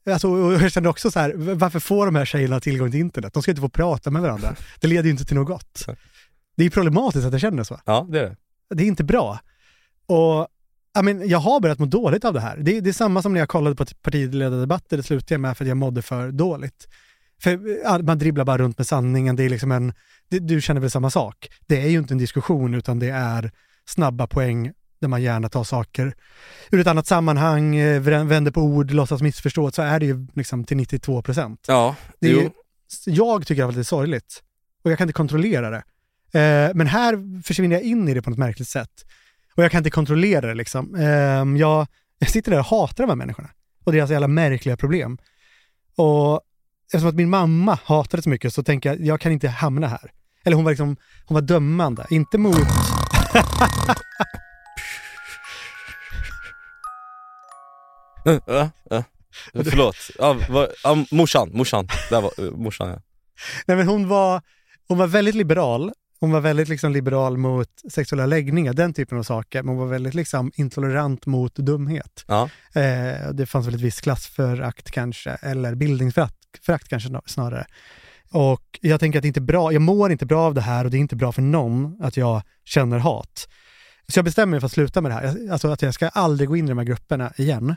[0.09, 3.33] Alltså, och jag känner också så här, varför får de här tjejerna tillgång till internet?
[3.33, 4.55] De ska inte få prata med varandra.
[4.79, 5.85] Det leder ju inte till något gott.
[6.61, 7.79] Det är problematiskt att jag känner så.
[7.85, 8.35] Ja, det är det.
[8.75, 9.39] Det är inte bra.
[10.05, 10.47] Och
[10.93, 12.57] jag, men, jag har börjat må dåligt av det här.
[12.57, 15.65] Det, det är samma som när jag kollade på partiledardebatter, det slutade jag med för
[15.65, 16.87] att jag mådde för dåligt.
[17.43, 19.93] För man dribblar bara runt med sanningen, det är liksom en,
[20.29, 21.49] det, du känner väl samma sak.
[21.67, 23.51] Det är ju inte en diskussion utan det är
[23.85, 24.71] snabba poäng
[25.01, 26.13] där man gärna tar saker
[26.71, 30.27] ur ett annat sammanhang, eh, vä- vänder på ord, låtsas missförstå, så är det ju
[30.33, 31.65] liksom till 92 procent.
[31.67, 32.49] Ja, Det är ju,
[33.05, 34.43] jag tycker att det är sorgligt
[34.83, 35.83] och jag kan inte kontrollera det.
[36.33, 39.05] Eh, men här försvinner jag in i det på något märkligt sätt.
[39.55, 40.95] Och jag kan inte kontrollera det liksom.
[40.95, 41.87] Eh, jag,
[42.19, 43.49] jag sitter där och hatar de här människorna
[43.83, 45.17] och deras jävla märkliga problem.
[45.97, 46.41] Och
[46.85, 49.87] eftersom att min mamma hatar det så mycket så tänker jag, jag kan inte hamna
[49.87, 50.11] här.
[50.43, 52.57] Eller hon var liksom, hon var dömande, inte mot...
[58.27, 59.03] Uh, uh, uh.
[59.53, 59.95] Förlåt.
[60.19, 61.87] Ja, vad- ja, morsan, morsan.
[62.09, 63.01] Där var morsan ja.
[63.65, 64.41] Nej men hon var,
[64.87, 65.91] hon var väldigt liberal.
[66.21, 69.63] Hon var väldigt liksom liberal mot sexuella läggningar, den typen av saker.
[69.63, 72.25] Men hon var väldigt liksom intolerant mot dumhet.
[72.27, 72.49] ja.
[72.73, 77.65] Eh, det fanns väl ett visst klassförakt kanske, eller bildningsförakt förakt kanske snar- snarare.
[78.31, 80.85] Och jag tänker att det inte är bra, jag mår inte bra av det här
[80.85, 83.47] och det är inte bra för någon att jag känner hat.
[84.07, 85.51] Så jag bestämmer mig för att sluta med det här.
[85.51, 87.69] Alltså att jag ska aldrig gå in i de här grupperna igen.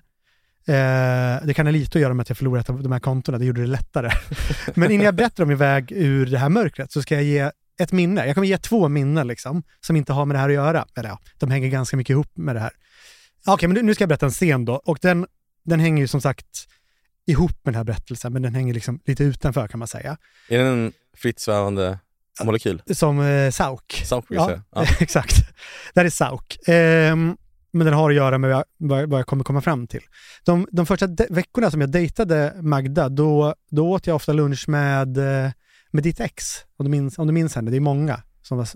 [0.67, 3.45] Eh, det kan ha lite att göra med att jag förlorat de här kontona, det
[3.45, 4.11] gjorde det lättare.
[4.75, 7.51] Men innan jag berättar om min väg ur det här mörkret så ska jag ge
[7.81, 8.27] ett minne.
[8.27, 10.87] Jag kommer ge två minnen liksom, som inte har med det här att göra.
[10.97, 12.73] Eller ja, de hänger ganska mycket ihop med det här.
[13.47, 14.75] Okej, men nu- ska jag berätta en scen då.
[14.75, 15.27] Och den,
[15.65, 16.47] den hänger ju som sagt
[17.27, 20.17] ihop med den här berättelsen, men den hänger liksom lite utanför kan man säga.
[20.49, 21.99] Är det en fritt svävande
[22.45, 22.83] molekyl?
[22.91, 24.03] Som eh, Sauk.
[24.05, 24.61] Sauk Ja.
[24.75, 24.85] Ja.
[25.01, 25.37] exakt.
[25.95, 26.59] Det här är Sauk.
[26.67, 27.37] Ehm,
[27.71, 28.65] men den har att göra med vad
[28.99, 30.03] jag, vad, jag kommer komma fram till.
[30.45, 35.17] De, de första veckorna som jag dejtade Magda, då, då åt jag ofta lunch med,
[35.19, 35.51] eh,
[35.95, 36.65] med ditt ex.
[36.77, 38.67] Om du, minns, om du minns henne, det är många som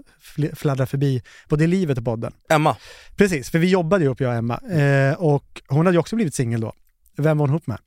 [0.55, 2.33] fladdrar förbi både i livet och podden.
[2.49, 2.77] Emma.
[3.17, 4.59] Precis, för vi jobbade ihop jag och Emma.
[4.59, 6.73] Eh, och hon hade ju också blivit singel då.
[7.17, 7.79] Vem var hon ihop med?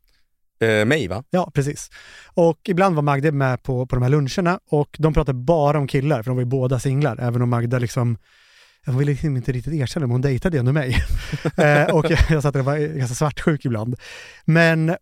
[0.61, 1.23] Eh, mig va?
[1.29, 1.89] Ja, precis.
[2.33, 5.87] Och ibland var Magda med på, på de här luncherna och de pratade bara om
[5.87, 8.17] killar, för de var ju båda singlar, även om Magda liksom
[8.85, 10.95] hon ville liksom inte riktigt erkänna men hon dejtade ändå mig.
[11.57, 13.95] eh, och jag, jag satt där och var ganska svartsjuk ibland.
[14.45, 14.95] Men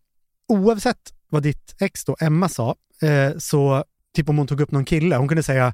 [0.47, 3.83] oavsett vad ditt ex då, Emma, sa, eh, så
[4.15, 5.73] typ om hon tog upp någon kille, hon kunde säga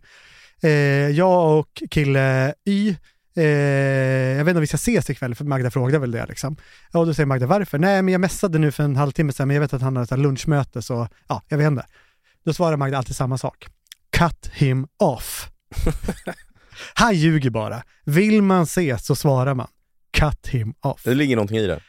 [0.64, 0.70] eh,
[1.10, 2.96] jag och kille Y
[3.38, 3.44] Eh,
[4.38, 6.26] jag vet inte om vi ska ses ikväll, för Magda frågade väl det.
[6.26, 6.58] Liksom.
[6.94, 7.78] Och då säger Magda varför?
[7.78, 10.04] Nej, men jag messade nu för en halvtimme sedan, men jag vet att han har
[10.04, 11.86] ett lunchmöte, så ja, jag vet inte.
[12.46, 13.68] Då svarar Magda alltid samma sak.
[14.18, 15.50] Cut him off.
[16.94, 17.84] Han ljuger bara.
[18.04, 19.68] Vill man ses så svarar man.
[20.18, 21.02] Cut him off.
[21.04, 21.80] Det ligger någonting i det.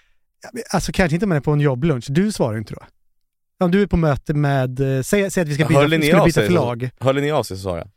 [0.71, 2.07] Alltså kanske inte om man är på en jobblunch.
[2.09, 2.83] Du svarar inte då?
[3.65, 6.23] Om du är på möte med, eh, säg, säg att vi ska byta, skulle byta
[6.23, 6.91] sig så- förlag.
[7.01, 7.89] Hörde ni av sig så sa jag.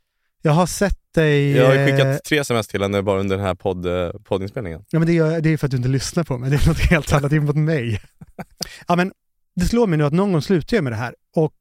[0.41, 1.51] Jag har sett dig...
[1.51, 4.09] Jag har ju eh, skickat tre sms till henne bara under den här podd, eh,
[4.23, 4.85] poddinspelningen.
[4.89, 6.67] Ja men det är, det är för att du inte lyssnar på mig, det är
[6.67, 8.01] något helt annat, det är mot mig.
[8.87, 9.11] ja men
[9.55, 11.53] det slår mig nu att någon gång slutar jag med det här och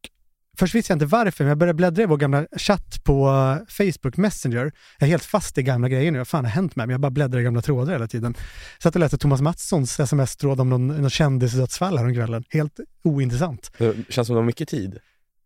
[0.58, 3.66] först visste jag inte varför, men jag började bläddra i vår gamla chatt på eh,
[3.68, 4.72] Facebook Messenger.
[4.98, 6.94] Jag är helt fast i gamla grejer nu, vad fan har hänt med mig?
[6.94, 8.34] Jag bara bläddrar i gamla trådar hela tiden.
[8.82, 12.44] Satt och läste Thomas Mattssons sms-tråd om någon, någon kändisdödsfall häromkvällen.
[12.50, 13.70] Helt ointressant.
[13.78, 14.98] Det känns som det var mycket tid.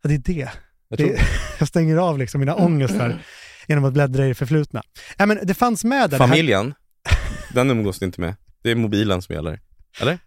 [0.03, 0.51] Ja, det är det.
[0.89, 1.21] Jag tror, det
[1.59, 3.23] jag stänger av liksom mina ångestar
[3.69, 4.83] genom att bläddra i det förflutna.
[5.19, 6.19] Ja, men det fanns med där.
[6.19, 6.75] här- familjen,
[7.55, 8.35] den umgås ni inte med.
[8.63, 9.61] Det är mobilen som gäller.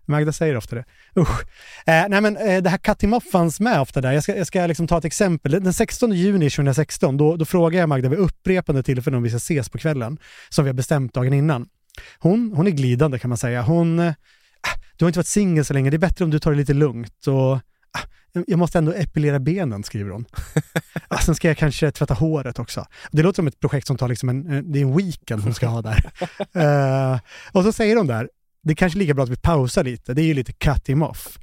[0.06, 0.86] Magda säger ofta det.
[1.20, 1.42] Usch.
[1.86, 4.12] Eh, nej men eh, det här off fanns med ofta där.
[4.12, 5.52] Jag ska, jag ska liksom ta ett exempel.
[5.52, 9.38] Den 16 juni 2016, då, då frågar jag Magda vid upprepande tillfällen om vi ska
[9.38, 10.18] ses på kvällen,
[10.50, 11.68] som vi har bestämt dagen innan.
[12.20, 13.62] Hon, hon är glidande kan man säga.
[13.62, 14.14] Hon, eh,
[14.98, 16.74] du har inte varit singel så länge, det är bättre om du tar det lite
[16.74, 17.28] lugnt.
[17.28, 18.06] Och, ah,
[18.48, 20.26] jag måste ändå epilera benen, skriver hon.
[21.08, 22.86] ah, sen ska jag kanske tvätta håret också.
[23.12, 25.68] Det låter som ett projekt som tar liksom en, det är en weekend hon ska
[25.68, 26.12] ha där.
[26.56, 27.20] Eh,
[27.52, 28.30] och så säger hon där,
[28.66, 31.04] det är kanske lika bra att vi pausar lite, det är ju lite cut him
[31.04, 31.40] off.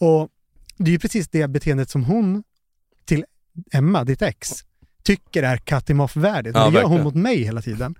[0.00, 0.28] Och
[0.76, 2.42] det är ju precis det beteendet som hon
[3.04, 3.24] till
[3.72, 4.52] Emma, ditt ex,
[5.02, 6.56] tycker är cut him off-värdigt.
[6.56, 7.94] Ja, det gör hon mot mig hela tiden.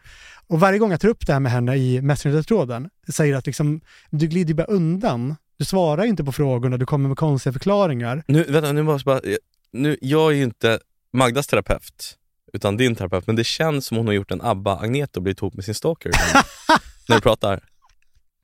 [0.47, 3.81] Och varje gång jag tar upp det här med henne i Messenger-tråden, säger att liksom,
[4.11, 5.37] du glider ju bara undan.
[5.57, 8.25] Du svarar inte på frågorna, du kommer med konstiga förklaringar.
[8.27, 9.35] Nu, vänta, nu måste jag bara,
[9.73, 10.79] nu, jag är ju inte
[11.13, 12.19] Magdas terapeut,
[12.53, 15.55] utan din terapeut, men det känns som hon har gjort en ABBA-Agneta och blivit ihop
[15.55, 16.13] med sin stalker.
[17.09, 17.61] när du pratar.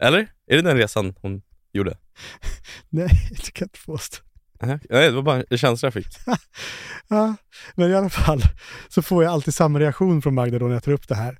[0.00, 0.18] Eller?
[0.46, 1.96] Är det den resan hon gjorde?
[2.88, 4.16] Nej, det kan jag inte påstå.
[4.62, 6.06] Nej, det var bara en känsla jag fick.
[7.08, 7.34] Ja,
[7.74, 8.42] men i alla fall
[8.88, 11.38] så får jag alltid samma reaktion från Magda då när jag tar upp det här.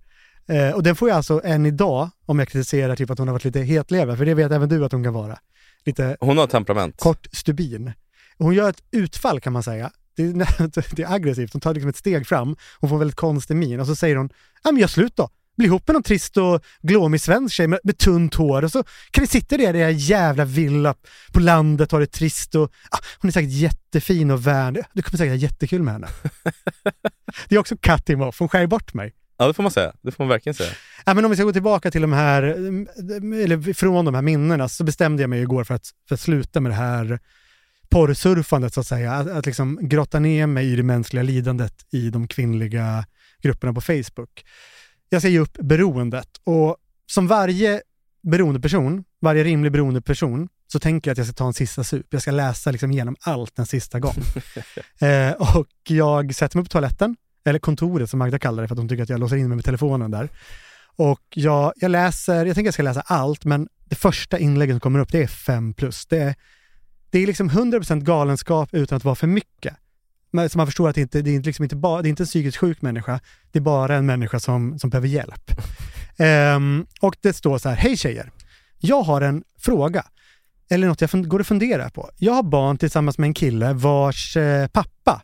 [0.49, 3.33] Eh, och den får jag alltså än idag om jag kritiserar typ att hon har
[3.33, 5.38] varit lite hetlever, för det vet även du att hon kan vara.
[5.85, 7.01] Lite Hon har temperament.
[7.01, 7.92] kort stubin.
[8.38, 9.90] Hon gör ett utfall kan man säga.
[10.16, 13.16] Det är, det är aggressivt, hon tar liksom ett steg fram, hon får en väldigt
[13.16, 14.31] konstig min och så säger hon,
[14.64, 15.29] ja men gör slut då.
[15.61, 18.85] Bli ihop med någon trist och glåmig svensk tjej med, med tunt hår och så
[19.11, 20.94] kan ni sitta där i er jävla villa
[21.33, 24.85] på landet och ha det trist och ah, hon är säkert jättefin och värd.
[24.92, 26.09] Du kommer säkert ha jättekul med henne.
[27.49, 29.12] det är också cut him off, hon skär bort mig.
[29.38, 29.92] Ja, det får man säga.
[30.03, 30.70] Det får man verkligen säga.
[31.07, 34.68] Ja, men om vi ska gå tillbaka till de här, eller från de här minnena,
[34.68, 37.18] så bestämde jag mig igår för att, för att sluta med det här
[37.90, 39.12] porrsurfandet så att säga.
[39.12, 43.05] Att, att liksom grotta ner mig i det mänskliga lidandet i de kvinnliga
[43.42, 44.44] grupperna på Facebook.
[45.12, 47.83] Jag ska ge upp beroendet och som varje
[48.23, 52.07] beroendeperson, varje rimlig beroendeperson, så tänker jag att jag ska ta en sista sup.
[52.11, 54.14] Jag ska läsa liksom igenom allt en sista gång.
[55.01, 58.79] eh, och jag sätter mig på toaletten, eller kontoret som Magda kallar det för att
[58.79, 60.29] hon tycker att jag låser in mig med telefonen där.
[60.96, 64.75] Och jag, jag läser, jag tänker att jag ska läsa allt, men det första inlägget
[64.75, 66.07] som kommer upp, det är 5 plus.
[66.07, 66.35] Det är,
[67.11, 69.77] det är liksom 100% galenskap utan att vara för mycket.
[70.30, 72.22] Men, så man förstår att det, inte, det, är liksom inte bara, det är inte
[72.22, 73.20] en psykiskt sjuk människa,
[73.52, 75.50] det är bara en människa som, som behöver hjälp.
[76.56, 78.30] um, och det står så här, hej tjejer,
[78.78, 80.04] jag har en fråga,
[80.70, 82.10] eller något jag går att fundera på.
[82.16, 85.22] Jag har barn tillsammans med en kille vars eh, pappa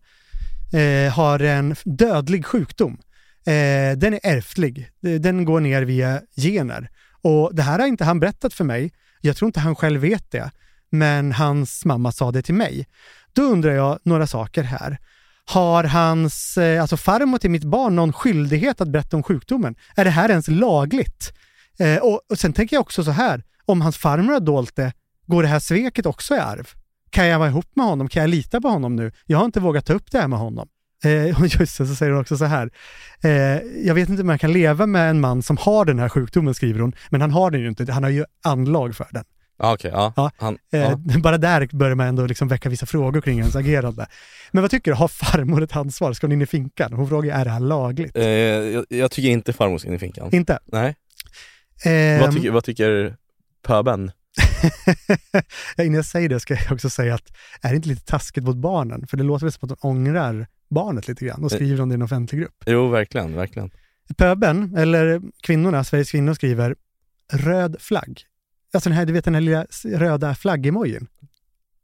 [0.72, 2.98] eh, har en dödlig sjukdom.
[3.46, 6.90] Eh, den är ärftlig, den går ner via gener.
[7.22, 10.30] Och det här har inte han berättat för mig, jag tror inte han själv vet
[10.30, 10.50] det,
[10.98, 12.86] men hans mamma sa det till mig.
[13.32, 14.98] Då undrar jag några saker här.
[15.44, 19.74] Har hans, eh, alltså farmor till mitt barn någon skyldighet att berätta om sjukdomen?
[19.96, 21.32] Är det här ens lagligt?
[21.78, 24.92] Eh, och, och sen tänker jag också så här, om hans farmor har dolt det,
[25.26, 26.68] går det här sveket också i arv?
[27.10, 28.08] Kan jag vara ihop med honom?
[28.08, 29.12] Kan jag lita på honom nu?
[29.26, 30.68] Jag har inte vågat ta upp det här med honom.
[31.04, 32.70] Eh, och just det, så säger hon också så här.
[33.22, 33.30] Eh,
[33.86, 36.54] jag vet inte om jag kan leva med en man som har den här sjukdomen,
[36.54, 36.94] skriver hon.
[37.10, 37.92] Men han har den ju inte.
[37.92, 39.24] Han har ju anlag för den.
[39.58, 40.12] Ah, okay, ja.
[40.16, 40.30] ja.
[40.36, 40.96] Han, eh, ja.
[41.22, 44.06] Bara där börjar man ändå liksom väcka vissa frågor kring hans agerande.
[44.50, 44.96] Men vad tycker du?
[44.96, 46.12] Har farmor ett ansvar?
[46.12, 46.92] Ska hon in i finkan?
[46.92, 48.16] Hon frågar, är det här lagligt?
[48.16, 50.28] Eh, jag, jag, tycker inte farmor ska in i finkan.
[50.32, 50.58] Inte?
[50.64, 50.96] Nej.
[51.84, 53.16] Eh, vad, tycker, vad tycker
[53.66, 54.10] pöben?
[55.78, 58.56] Innan jag säger det ska jag också säga att är det inte lite taskigt mot
[58.56, 59.06] barnen?
[59.06, 61.56] För det låter väl som att de ångrar barnet lite grann och Eh.
[61.56, 62.64] skriver om det i en offentlig grupp.
[62.66, 63.70] Jo, verkligen, verkligen.
[64.16, 66.76] Pöben, eller kvinnorna, Sveriges kvinnor skriver
[67.32, 68.22] röd flagg.
[68.74, 71.06] Alltså den här, du vet den här lilla röda flaggemojin.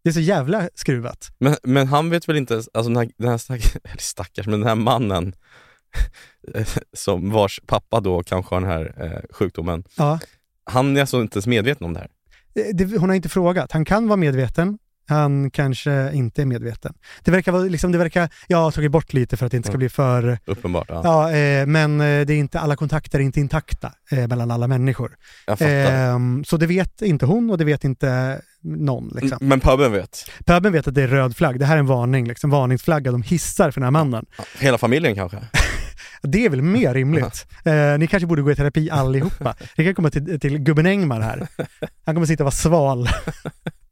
[0.05, 1.31] Det är så jävla skruvat.
[1.39, 4.61] Men, men han vet väl inte, alltså den här, den här stack, eller stackars, men
[4.61, 5.35] den här mannen
[6.93, 9.85] som vars pappa då kanske har den här eh, sjukdomen.
[9.97, 10.19] Ja.
[10.65, 12.09] Han är alltså inte ens medveten om det här?
[12.55, 13.73] Eh, Det, hon har inte frågat.
[13.73, 14.79] Han kan vara medveten,
[15.13, 16.95] han kanske inte är medveten.
[17.25, 19.69] Det verkar vara, liksom, det verkar, jag har tagit bort lite för att det inte
[19.69, 20.87] ska bli för, Uppenbart.
[20.89, 21.01] Ja.
[21.05, 24.69] ja, eh, men eh, det är inte, alla kontakter är inte intakta eh, mellan alla
[24.69, 25.17] människor.
[25.47, 26.15] Jag fattar.
[26.15, 29.09] Ehm, så det vet inte hon och det vet inte någon.
[29.09, 29.39] Liksom.
[29.41, 30.31] Men pöben vet?
[30.45, 33.23] Pöben vet att det är röd flagg, det här är en varning, liksom, varningsflagga de
[33.23, 34.27] hissar för den här mannen.
[34.59, 35.39] Hela familjen kanske?
[36.23, 37.47] Det är väl mer rimligt.
[37.65, 39.55] Eh, ni kanske borde gå i terapi allihopa.
[39.77, 41.49] Ni kan komma till, till gubben Engman här.
[42.05, 43.09] Han kommer sitta och vara sval.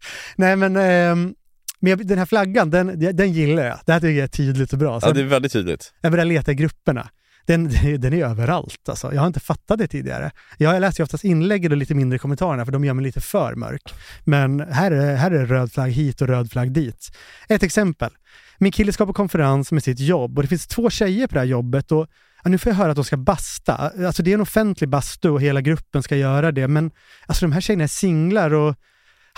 [0.36, 1.34] Nej men, ehm,
[1.80, 3.78] men den här flaggan, den, den gillar jag.
[3.86, 5.00] Det här tycker jag är tydligt och bra.
[5.00, 5.92] Så Ja, det är väldigt tydligt.
[6.00, 7.08] Jag börjar leta i grupperna.
[7.46, 9.14] Den, den är överallt alltså.
[9.14, 10.30] Jag har inte fattat det tidigare.
[10.58, 13.54] Jag läser ju oftast inlägg och lite mindre kommentarerna för de gör mig lite för
[13.54, 13.94] mörk.
[14.24, 17.16] Men här är, här är röd flagg hit och röd flagg dit.
[17.48, 18.10] Ett exempel.
[18.58, 21.40] Min kille ska på konferens med sitt jobb och det finns två tjejer på det
[21.40, 22.06] här jobbet och
[22.44, 23.74] ja, nu får jag höra att de ska basta.
[24.06, 26.90] Alltså det är en offentlig bastu och hela gruppen ska göra det men
[27.26, 28.74] alltså de här tjejerna är singlar och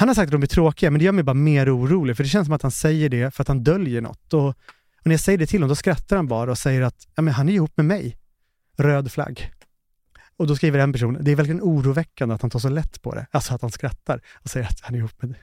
[0.03, 2.25] han har sagt att de är tråkiga men det gör mig bara mer orolig för
[2.25, 4.35] det känns som att han säger det för att han döljer något.
[4.35, 4.55] Och
[5.03, 7.23] och när jag säger det till honom, då skrattar han bara och säger att ja,
[7.23, 8.19] men han är ihop med mig.
[8.77, 9.51] Röd flagg.
[10.37, 13.15] Och då skriver en person, det är verkligen oroväckande att han tar så lätt på
[13.15, 13.27] det.
[13.31, 15.35] Alltså att han skrattar och säger att han är ihop med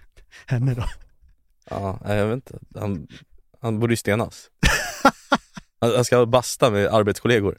[0.46, 0.84] henne då.
[1.70, 2.60] Ja, jag vet inte.
[2.80, 3.08] Han,
[3.62, 4.50] han borde ju stenas.
[5.80, 7.58] Han ska basta med arbetskollegor.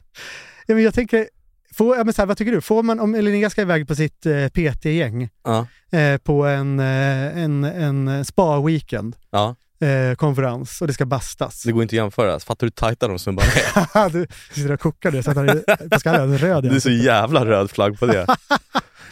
[0.67, 1.29] Ja, men jag tänker,
[1.75, 2.61] får, ja, men så här, vad tycker du?
[2.61, 5.67] Får man, om Linnea ska iväg på sitt eh, PT-gäng Ja.
[5.97, 9.55] eh, på en, eh, en, en spa-weekend, Ja,
[9.87, 11.63] eh, konferens och det ska bastas.
[11.63, 12.39] det går inte att jämföra.
[12.39, 13.49] Fattar du hur tajta de snubbarna
[13.95, 14.09] är?
[14.13, 17.45] du sitter och kokar det så att han är skallen röd Det är så jävla
[17.45, 18.25] röd flagg på det.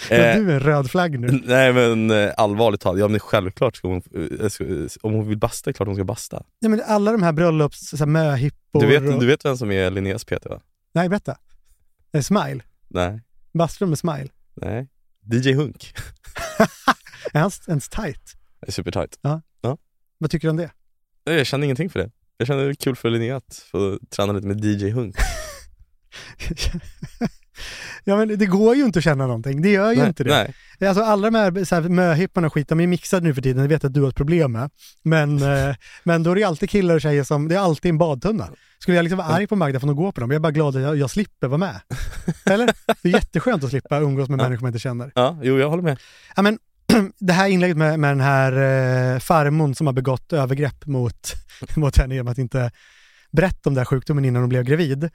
[0.10, 1.41] Men Eh, Du är en röd flagg nu.
[1.45, 4.02] Nej men eh, allvarligt talat, ja men självklart ska hon,
[5.02, 6.43] om hon vill basta, är klart hon ska basta.
[6.60, 9.19] Ja, men alla de här bröllops, möhippor Du vet, och...
[9.19, 10.60] du vet vem som är Linneas PT va?
[10.93, 11.38] Nej, berätta.
[12.13, 12.63] Eh, Smile.
[12.88, 13.22] Nej,
[13.54, 14.28] Bastar de med Smile?
[14.56, 14.88] nej.
[15.34, 15.93] DJ Hunk.
[17.34, 18.36] Är han ens tight?
[18.62, 19.19] Det är supertight.
[20.17, 20.72] Vad tycker du om det?
[21.24, 22.12] Jag känner ingenting för det.
[22.38, 25.15] Jag känner det är kul för Linnea att få träna lite med DJ Hunk.
[28.04, 29.62] ja, men det går ju inte att känna någonting.
[29.62, 30.54] Det gör ju nej, inte det.
[30.80, 30.89] Nej.
[30.89, 33.62] Alltså alla de här, så här möhipparna och skit, de är mixade nu för tiden.
[33.62, 34.69] Jag vet att du har ett problem med.
[35.04, 37.98] Men, eh, men då är det alltid killar och tjejer som, det är alltid en
[37.98, 38.50] badtunna.
[38.80, 40.39] Skulle jag liksom vara arg på Magda för att hon går på dem, jag är
[40.39, 41.82] bara glad att jag, jag slipper vara med.
[42.45, 42.65] Eller?
[43.02, 44.43] Det är jätteskönt att slippa umgås med Ja.
[44.43, 45.12] människor man inte känner.
[45.15, 46.00] Ja, jo jag håller med.
[46.36, 46.60] Ja, men,
[47.19, 51.34] det här inlägget med, med den här eh, farmon som har begått övergrepp mot,
[51.76, 52.72] mot henne genom att inte
[53.32, 55.10] berätta om den här sjukdomen innan hon blev gravid.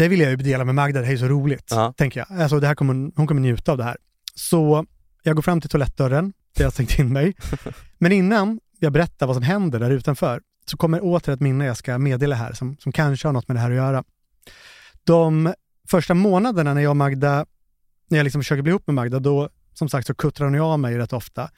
[0.00, 1.94] Det vill jag ju dela med Magda, det här är så roligt, Ja.
[1.96, 2.40] tänker jag.
[2.40, 3.96] Alltså, det här kommer, hon- kommer njuta av det här.
[4.34, 4.86] Så
[5.22, 7.34] jag går fram till toalettdörren, där jag har stängt in mig.
[7.98, 11.76] Men innan jag berättar vad som händer där utanför, så kommer åter ett minne jag
[11.76, 14.04] ska meddela här, som, som kanske har något med det här att göra.
[15.04, 15.54] de
[15.90, 17.46] första månaderna när jag och Magda,
[18.10, 20.60] när jag liksom försöker bli ihop med Magda, då som sagt så kuttrar hon ju
[20.60, 21.50] av mig rätt ofta.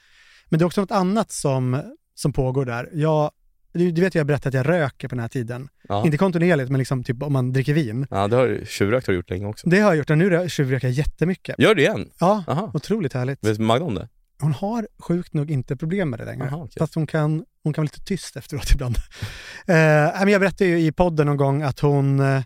[0.48, 1.82] Men det är också något annat som,
[2.14, 2.90] som pågår där.
[2.92, 3.30] Jag,
[3.72, 5.68] du, du vet jag berättade att jag röker på den här tiden.
[5.88, 6.04] Ja.
[6.04, 8.06] Inte kontinuerligt, men liksom typ om man dricker vin.
[8.10, 9.68] Ja, det har du tjuvrökt har du gjort länge också.
[9.68, 11.58] Det har jag gjort och nu rö- tjuvröker jag jättemycket.
[11.58, 12.10] Gör det igen?
[12.20, 12.70] Ja, Aha.
[12.74, 13.44] otroligt härligt.
[13.46, 14.08] Vet Magda om det?
[14.40, 16.44] Hon har sjukt nog inte problem med det längre.
[16.46, 16.74] Aha, okej.
[16.78, 18.96] Fast hon kan, hon kan vara lite tyst efteråt ibland.
[19.66, 19.74] eh,
[20.20, 22.42] men jag berättade ju i podden någon gång att hon, eh,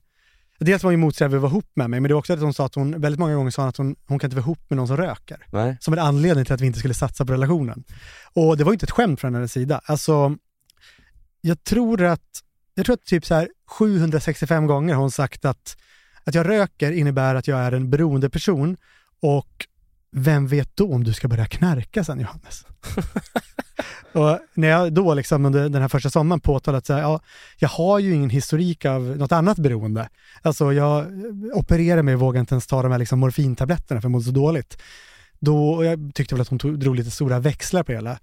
[0.61, 2.55] dels var hon motsträvig att vara ihop med mig, men det var också att hon
[2.55, 4.77] sa att hon, väldigt många gånger sa att hon, hon kan inte vara ihop med
[4.77, 5.47] någon som röker.
[5.53, 5.77] Nej.
[5.81, 7.85] Som en anledning till att vi inte skulle satsa på relationen.
[8.33, 9.81] Och det var ju inte ett skämt från hennes sida.
[9.85, 10.37] Alltså,
[11.47, 12.43] jag tror att,
[12.75, 15.77] jag tror att typ så här 765 gånger har hon sagt att,
[16.25, 18.77] att jag röker innebär att jag är en beroende person
[19.23, 19.67] och
[20.13, 22.67] vem vet då om du ska börja knarka sen Johannes?
[24.13, 27.21] och när jag då liksom under den här första sommaren påtalat att ja,
[27.59, 30.09] jag har ju ingen historik av något annat beroende.
[30.43, 31.07] Alltså jag
[31.55, 34.31] opererar mig och vågar inte ens ta de här liksom morfintabletterna för jag mådde så
[34.31, 34.83] dåligt.
[35.39, 38.19] Då, och jag tyckte väl att hon tog, drog lite stora växlar på det hela.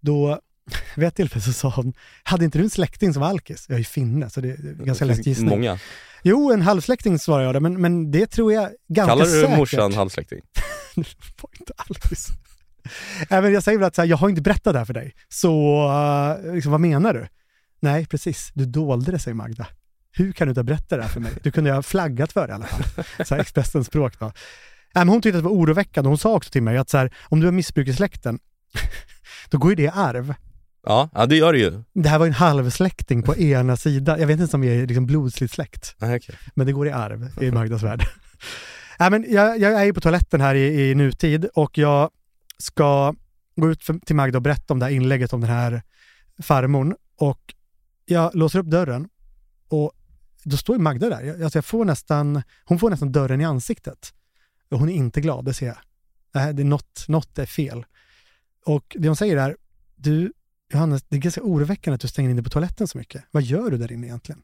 [0.00, 0.40] Då,
[0.96, 3.64] vid ett tillfälle så sa hon, hade inte du en släkting som var alkis?
[3.68, 5.48] Jag är ju finne, så det är ganska lätt gissning.
[5.48, 5.78] Många.
[6.22, 9.56] Jo, en halvsläkting svarade jag, men, men det tror jag ganska Kallar du säkert.
[9.56, 10.40] morsan halvsläkting?
[10.96, 12.28] var inte alkis.
[13.30, 15.14] Men jag säger väl att så här, jag har inte berättat det här för dig,
[15.28, 15.84] så
[16.44, 17.26] uh, liksom, vad menar du?
[17.80, 19.66] Nej, precis, du dolde det, säger Magda.
[20.12, 21.32] Hur kan du inte ha berättat det här för mig?
[21.42, 23.04] Du kunde ju ha flaggat för det i alla fall.
[23.26, 24.24] Så här, Expressens språk då.
[24.24, 24.32] Nej,
[25.04, 26.08] men hon tyckte att det var oroväckande.
[26.08, 28.38] Hon sa också till mig att så här, om du har missbruk i släkten,
[29.50, 30.34] då går ju det i arv.
[30.86, 31.82] Ja, ja det gör det ju.
[31.92, 34.20] Det här var ju en halvsläkting på ena sidan.
[34.20, 35.94] Jag vet inte om vi är liksom blodsligt släkt.
[35.98, 36.36] Nej, okej.
[36.54, 38.06] Men det går i arv i Magdas värld.
[38.98, 42.10] Nej, men jag, jag är ju på toaletten här i, i nutid och jag
[42.58, 43.14] ska
[43.56, 45.82] gå ut för, till Magda och berätta om det här inlägget om den här
[46.42, 46.94] farmorn.
[47.16, 47.54] Och
[48.04, 49.08] jag låser upp dörren
[49.68, 49.92] och
[50.44, 51.22] då står ju Magda där.
[51.22, 54.14] Jag, alltså jag får nästan, hon får nästan dörren i ansiktet.
[54.70, 55.78] Och hon är inte glad, det ser jag.
[56.32, 57.84] Det, här, det är något, något är fel.
[58.64, 59.56] Och det hon säger är,
[59.96, 60.32] du
[60.72, 63.24] Johannes, det är ganska oroväckande att du stänger in dig på toaletten så mycket.
[63.30, 64.42] Vad gör du där inne egentligen?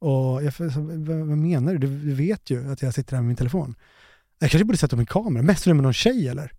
[0.00, 1.78] Och jag, vad, vad menar du?
[1.78, 2.14] du?
[2.14, 3.74] Vet ju att jag sitter här med min telefon.
[4.38, 5.42] Jag kanske borde sätta upp en kamera.
[5.42, 6.52] Messar du med någon tjej eller?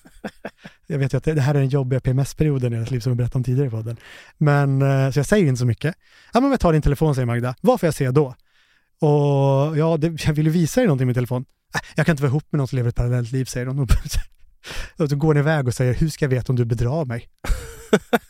[0.86, 3.10] jag vet ju att det, det här är den jobbiga PMS-perioden i deras liv som
[3.10, 3.96] jag berättade om tidigare i podden.
[4.38, 5.94] Men, eh, så jag säger inte så mycket.
[6.34, 7.54] Ja, men jag tar din telefon, säger Magda.
[7.60, 8.34] Vad får jag se då?
[8.98, 11.44] Och ja, det, jag vill ju visa dig någonting med telefon.
[11.74, 13.86] "Äh, Jag kan inte vara ihop med någon som lever ett parallellt liv, säger hon.
[14.96, 17.28] Och så går hon iväg och säger, hur ska jag veta om du bedrar mig?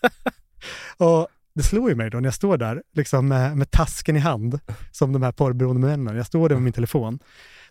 [0.96, 4.18] och det slår ju mig då när jag står där, liksom med, med tasken i
[4.18, 4.60] hand,
[4.92, 6.16] som de här porrberoende männen.
[6.16, 7.18] Jag står där med min telefon.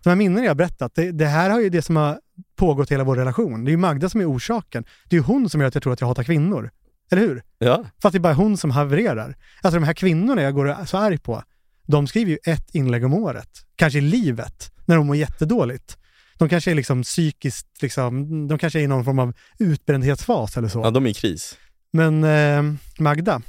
[0.02, 2.18] De här minnen jag har berättat, det, det här har ju det som har
[2.56, 3.64] pågått hela vår relation.
[3.64, 4.84] Det är ju Magda som är orsaken.
[5.08, 6.70] Det är ju hon som gör att jag tror att jag hatar kvinnor.
[7.10, 7.42] Eller hur?
[7.58, 7.84] Ja.
[8.02, 9.36] För att det är bara hon som havererar.
[9.62, 11.42] Alltså de här kvinnorna jag går så arg på,
[11.86, 13.48] de skriver ju ett inlägg om året.
[13.76, 15.98] Kanske i livet, när de mår jättedåligt.
[16.38, 20.68] De kanske är liksom psykiskt, liksom, de kanske är i någon form av utbrändhetsfas eller
[20.68, 20.80] så.
[20.80, 21.58] ja, de är i kris.
[21.92, 23.42] Men eh, Magda,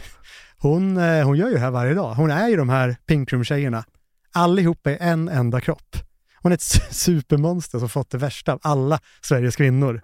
[0.58, 2.14] hon, eh, hon gör ju det här varje dag.
[2.14, 3.84] Hon är ju de här Pink Room-tjejerna.
[4.32, 5.96] Allihopa i en enda kropp.
[6.42, 10.00] Hon är ett su- supermonster som fått det värsta av alla Sveriges kvinnor.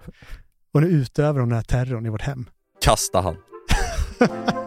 [0.74, 2.46] Och nu utövar hon den här terrorn i vårt hem.
[2.82, 3.36] Kasta han.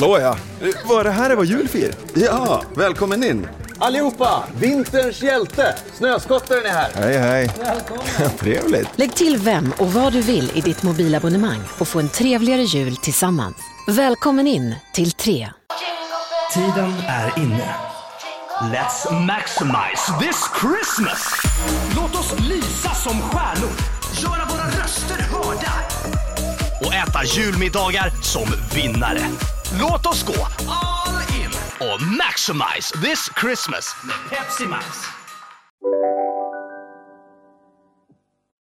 [0.00, 0.36] Hallå ja!
[0.84, 1.94] Var det här det var julfir?
[2.14, 3.48] Ja, välkommen in.
[3.78, 4.44] Allihopa!
[4.60, 5.74] Vinterns hjälte!
[5.94, 6.90] Snöskottaren är här!
[6.94, 7.50] Hej hej!
[8.38, 8.88] Trevligt!
[8.98, 12.96] Lägg till vem och vad du vill i ditt mobilabonnemang och få en trevligare jul
[12.96, 13.56] tillsammans.
[13.88, 15.48] Välkommen in till Tre.
[16.54, 17.74] Tiden är inne.
[18.60, 21.42] Let's maximize this Christmas!
[21.96, 23.70] Låt oss lysa som stjärnor,
[24.22, 25.72] göra våra röster hörda
[26.86, 29.20] och äta julmiddagar som vinnare.
[29.72, 31.50] Låt oss gå all in
[31.80, 34.86] och maximize this Christmas med Pepsi Max.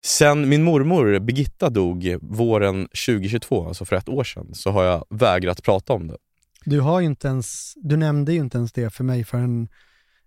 [0.05, 5.05] Sen min mormor Birgitta dog våren 2022, alltså för ett år sedan, så har jag
[5.11, 6.17] vägrat prata om det.
[6.65, 9.69] Du har ju inte ens, du nämnde ju inte ens det för mig förrän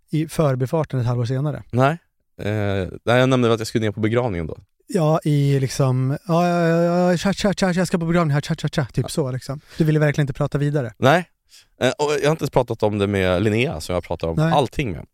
[0.09, 1.63] i förbifarten ett halvår senare.
[1.71, 1.97] Nej.
[2.37, 4.57] Eh, nej, jag nämnde att jag skulle ner på begravningen då.
[4.87, 8.41] Ja, i liksom, ja, ja, ja, ja, tja, tja, tja, jag ska på begravning här,
[8.41, 9.59] tja, tja, tja, typ så liksom.
[9.77, 10.93] Du ville verkligen inte prata vidare.
[10.97, 11.29] Nej.
[11.81, 14.35] Eh, och jag har inte ens pratat om det med Linnea som jag pratar om
[14.35, 14.51] Nej.
[14.53, 15.05] allting med.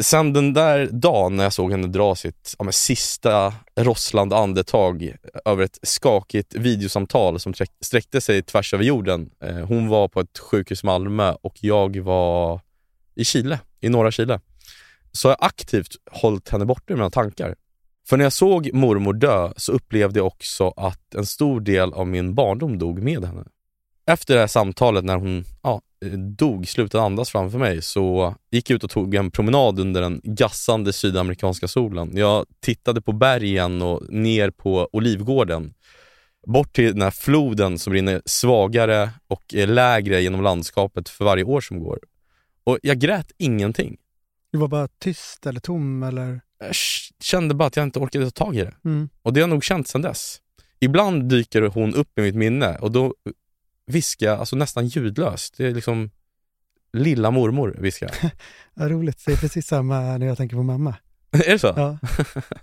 [0.00, 5.16] Sen den där dagen när jag såg henne dra sitt ja, men, sista rosslande andetag
[5.44, 9.30] över ett skakigt videosamtal som träck- sträckte sig tvärs över jorden.
[9.42, 12.60] Eh, hon var på ett sjukhus i Malmö och jag var
[13.14, 14.40] i Chile, i norra Chile.
[15.12, 17.54] så har jag aktivt hållit henne borta ur mina tankar.
[18.08, 22.06] För när jag såg mormor dö så upplevde jag också att en stor del av
[22.06, 23.44] min barndom dog med henne.
[24.06, 25.82] Efter det här samtalet när hon ja,
[26.38, 30.20] dog, slutade andas framför mig, så gick jag ut och tog en promenad under den
[30.24, 32.16] gassande sydamerikanska solen.
[32.16, 35.74] Jag tittade på bergen och ner på olivgården.
[36.46, 41.60] Bort till den här floden som rinner svagare och lägre genom landskapet för varje år
[41.60, 41.98] som går.
[42.64, 43.96] Och jag grät ingenting.
[44.52, 46.40] Du var bara tyst eller tom eller?
[47.22, 48.74] Kände bara att jag inte orkade ta tag i det.
[48.84, 49.08] Mm.
[49.22, 50.40] Och det har jag nog känt sedan dess.
[50.80, 53.14] Ibland dyker hon upp i mitt minne och då
[53.86, 55.54] viskar jag alltså nästan ljudlöst.
[55.56, 56.10] Det är liksom
[56.92, 58.30] lilla mormor viskar jag.
[58.74, 60.94] Vad roligt, det är precis samma när jag tänker på mamma.
[61.30, 61.72] är det så?
[61.76, 61.98] Ja.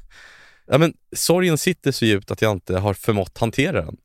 [0.66, 3.98] ja, men sorgen sitter så djupt att jag inte har förmått hantera den.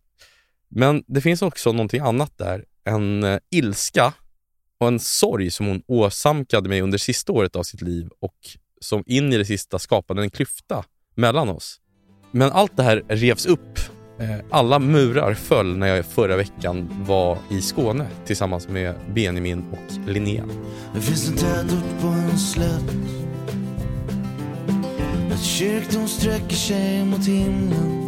[0.69, 2.65] Men det finns också någonting annat där.
[2.85, 4.13] En eh, ilska
[4.79, 8.37] och en sorg som hon åsamkade mig under sista året av sitt liv och
[8.81, 11.81] som in i det sista skapade en klyfta mellan oss.
[12.31, 13.79] Men allt det här revs upp.
[14.21, 20.09] Eh, Alla murar föll när jag förra veckan var i Skåne tillsammans med Benjamin och
[20.09, 20.45] Linnea.
[20.95, 22.95] Det finns en tätort på en slätt
[25.33, 28.05] Ett kyrktorn sträcker sig mot himlen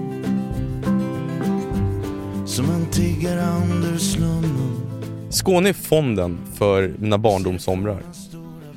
[2.46, 4.80] Som en tiggare under slummen
[5.30, 8.02] Skåne är fonden för mina barndomssomrar.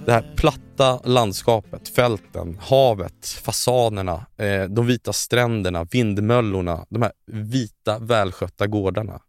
[0.06, 0.34] Det här
[0.78, 9.22] platta landskapet, fälten, havet, fasanerna, eh, de vita stränderna, vindmöllorna, de här vita välskötta gårdarna.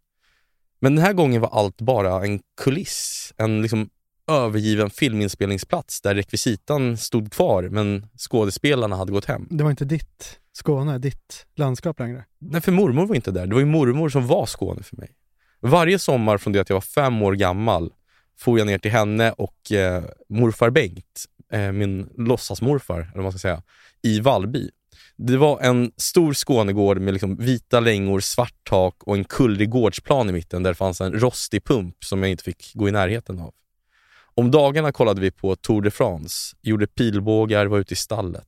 [0.79, 3.89] Men den här gången var allt bara en kuliss, en liksom
[4.27, 9.47] övergiven filminspelningsplats där rekvisitan stod kvar men skådespelarna hade gått hem.
[9.49, 12.25] Det var inte ditt Skåne, ditt landskap längre.
[12.39, 13.47] Nej, för mormor var inte där.
[13.47, 15.09] Det var ju mormor som var Skåne för mig.
[15.59, 17.91] Varje sommar från det att jag var fem år gammal
[18.37, 23.31] for jag ner till henne och eh, morfar Bengt, eh, min låtsasmorfar, eller vad man
[23.31, 23.61] ska säga,
[24.01, 24.69] i Vallby.
[25.15, 30.29] Det var en stor Skånegård med liksom vita längor, svart tak och en kullrig gårdsplan
[30.29, 33.39] i mitten där det fanns en rostig pump som jag inte fick gå i närheten
[33.39, 33.53] av.
[34.35, 38.47] Om dagarna kollade vi på Tour de France, gjorde pilbågar, var ute i stallet.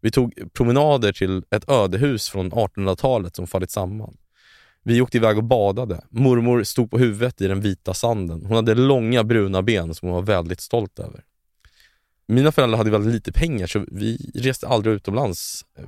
[0.00, 4.16] Vi tog promenader till ett ödehus från 1800-talet som fallit samman.
[4.82, 6.00] Vi åkte iväg och badade.
[6.10, 8.44] Mormor stod på huvudet i den vita sanden.
[8.46, 11.24] Hon hade långa bruna ben som hon var väldigt stolt över.
[12.28, 15.84] Mina föräldrar hade väldigt lite pengar så vi reste aldrig utomlands eh,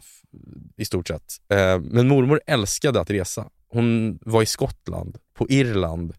[0.76, 1.32] i stort sett.
[1.52, 3.48] Eh, Men mormor älskade att resa.
[3.68, 6.14] Hon var i Skottland, på Irland,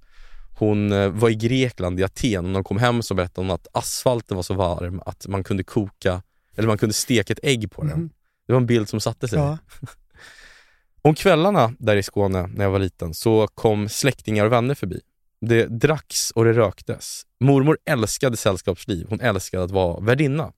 [0.57, 2.43] hon eh, var i Grekland, i Aten.
[2.45, 5.63] När hon kom hem så berättade hon att asfalten var så varm att man kunde
[5.63, 6.22] koka,
[6.55, 7.99] eller man kunde steka ett ägg på den.
[7.99, 8.09] Mhm.
[8.47, 9.39] Det var en bild som satte sig.
[9.39, 9.57] Ja.
[11.01, 15.01] Om kvällarna där i Skåne när jag var liten så kom släktingar och vänner förbi.
[15.41, 17.25] Det dracks och det röktes.
[17.39, 19.05] Mormor älskade sällskapsliv.
[19.09, 20.51] Hon älskade att vara värdinna.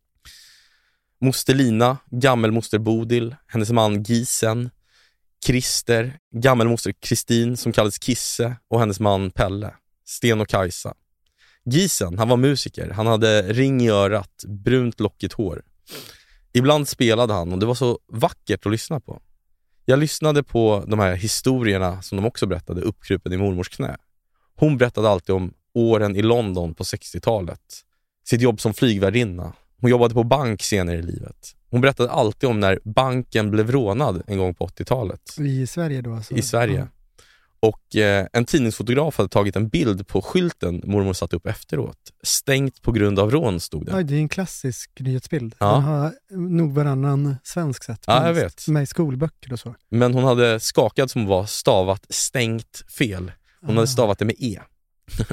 [1.22, 4.70] Moster Lina, gammelmoster Bodil, hennes man Gisen,
[5.46, 9.74] Christer, gammelmoster Kristin som kallades Kisse och hennes man Pelle,
[10.06, 10.94] Sten och Kajsa.
[11.66, 12.90] Gisen, han var musiker.
[12.90, 15.62] Han hade ring i örat, brunt lockigt hår.
[16.54, 19.22] Ibland spelade han och det var så vackert att lyssna på.
[19.86, 23.98] Jag lyssnade på de här historierna som de också berättade uppkrupen i mormors knä.
[24.56, 27.60] Hon berättade alltid om åren i London på 60-talet.
[28.26, 29.54] Sitt jobb som flygvärdinna.
[29.82, 31.56] Hon jobbade på bank senare i livet.
[31.70, 36.14] Hon berättade alltid om när banken blev rånad en gång på 80-talet I Sverige då
[36.14, 36.36] alltså?
[36.36, 36.88] i Sverige.
[37.60, 41.98] Och eh, en tidningsfotograf hade tagit en bild på skylten mormor satte upp efteråt.
[42.24, 43.96] Stängt på grund av rån stod det.
[43.96, 45.56] Oj, det är en klassisk nyhetsbild.
[45.60, 45.74] Ja.
[45.74, 48.04] Den har nog varannan svensk sett.
[48.08, 48.68] Ja, jag vet.
[48.68, 49.76] Med i skolböcker och så.
[49.90, 53.32] Men hon hade skakat som var stavat stängt fel.
[53.66, 53.80] Hon Ah.
[53.80, 54.60] hade stavat det med E.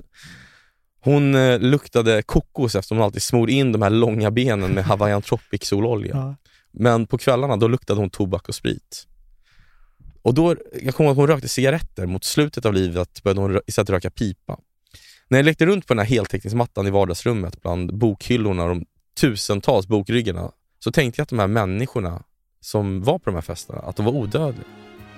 [1.05, 5.23] Hon eh, luktade kokos eftersom hon alltid smorde in de här långa benen med Hawaiian
[5.23, 6.15] Tropic sololja.
[6.17, 6.35] Ja.
[6.73, 9.07] Men på kvällarna då luktade hon tobak och sprit.
[10.23, 12.07] Och då, jag kommer ihåg att hon rökte cigaretter.
[12.07, 14.59] Mot slutet av livet började hon istället röka pipa.
[15.29, 18.85] När jag lekte runt på den här heltäckningsmattan i vardagsrummet bland bokhyllorna och de
[19.21, 22.23] tusentals bokryggarna så tänkte jag att de här människorna
[22.61, 24.65] som var på de här festerna, att de var odödliga.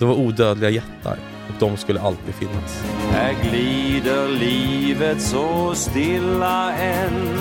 [0.02, 2.84] De var odödliga jättar och de skulle alltid finnas.
[3.10, 7.38] Här glider livet så stilla än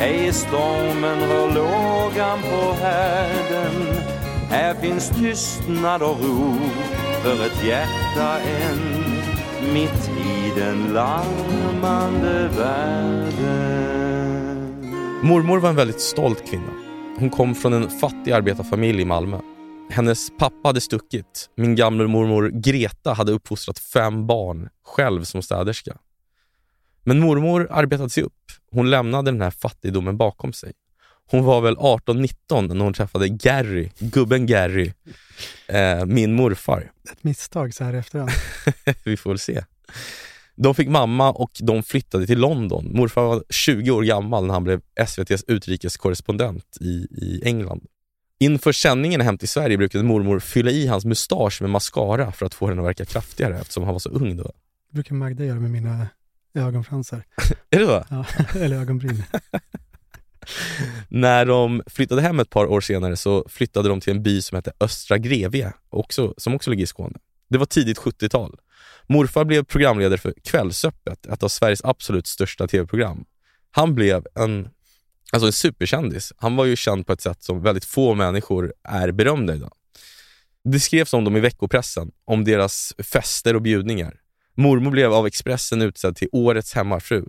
[0.00, 4.02] Ej stormen rör lågan på härden
[4.50, 6.54] Här finns tystnad och ro
[7.22, 9.04] för ett hjärta än
[9.72, 13.86] Mitt i den larmande världen
[15.22, 16.72] Mormor var en väldigt stolt kvinna.
[17.18, 19.38] Hon kom från en fattig arbetarfamilj i Malmö.
[19.90, 21.50] Hennes pappa hade stuckit.
[21.56, 25.96] Min gamla mormor Greta hade uppfostrat fem barn, själv som städerska.
[27.04, 28.32] Men mormor arbetade sig upp.
[28.70, 30.72] Hon lämnade den här fattigdomen bakom sig.
[31.30, 34.92] Hon var väl 18-19 när hon träffade Gary, gubben Gary,
[35.66, 36.92] eh, min morfar.
[37.12, 38.30] Ett misstag så här efterhand.
[39.04, 39.64] Vi får väl se.
[40.56, 42.90] De fick mamma och de flyttade till London.
[42.94, 47.86] Morfar var 20 år gammal när han blev SVTs utrikeskorrespondent i, i England.
[48.38, 52.54] Inför sändningen hem till Sverige brukade mormor fylla i hans mustasch med mascara för att
[52.54, 54.42] få den att verka kraftigare eftersom han var så ung då.
[54.42, 56.08] Det brukar Magda göra med mina
[56.54, 57.24] ögonfransar.
[57.70, 58.04] Är det så?
[58.10, 58.26] Ja,
[58.60, 59.22] eller ögonbryn.
[61.08, 64.56] När de flyttade hem ett par år senare så flyttade de till en by som
[64.56, 67.18] hette Östra Grevie, också, som också ligger i Skåne.
[67.48, 68.56] Det var tidigt 70-tal.
[69.06, 73.24] Morfar blev programledare för Kvällsöppet, ett av Sveriges absolut största tv-program.
[73.70, 74.68] Han blev en,
[75.32, 76.32] alltså en superkändis.
[76.36, 79.72] Han var ju känd på ett sätt som väldigt få människor är berömda idag.
[80.64, 84.20] Det skrevs om dem i veckopressen, om deras fester och bjudningar.
[84.54, 87.24] Mormor blev av Expressen utsedd till årets hemmafru.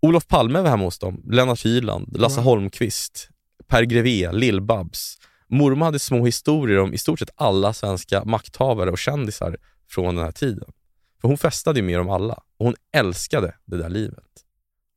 [0.00, 2.44] Olof Palme var hemma hos dem, Lennart Hyland, Lasse Wow.
[2.44, 3.28] Holmqvist,
[3.66, 5.18] Per Greve, Lill-Babs.
[5.48, 9.56] Mormor hade små historier om i stort sett alla svenska makthavare och kändisar
[9.90, 10.72] från den här tiden.
[11.20, 14.24] För hon festade ju med dem alla och hon älskade det där livet.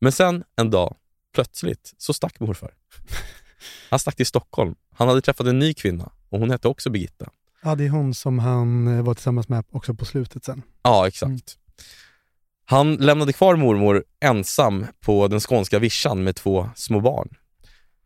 [0.02, 0.96] Men sen en dag,
[1.38, 2.74] plötsligt, så stack morfar.
[3.90, 4.76] Han stack till Stockholm.
[4.94, 7.30] Han hade träffat en ny kvinna och hon hette också Birgitta.
[7.64, 10.62] Ja, det är hon som han eh, var tillsammans med också på slutet sen.
[10.82, 11.58] Ja, exakt.
[12.66, 17.30] Han lämnade kvar mormor ensam på den skånska vischan med två små barn.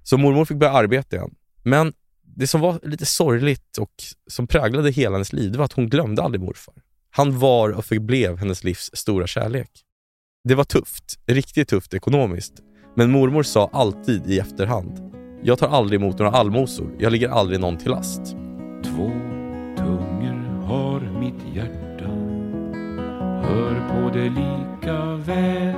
[0.03, 1.35] Så mormor fick börja arbeta igen.
[1.63, 3.93] Men det som var lite sorgligt och
[4.27, 6.75] som präglade hela hennes liv, det var att hon glömde aldrig morfar.
[7.09, 9.69] Han var och förblev hennes livs stora kärlek.
[10.43, 12.53] Det var tufft, riktigt tufft ekonomiskt.
[12.95, 15.11] Men mormor sa alltid i efterhand,
[15.43, 18.21] jag tar aldrig emot några allmosor, jag ligger aldrig någon till last.
[18.83, 19.11] Två
[19.77, 22.05] tungor har mitt hjärta.
[23.47, 25.75] Hör på det lika väl.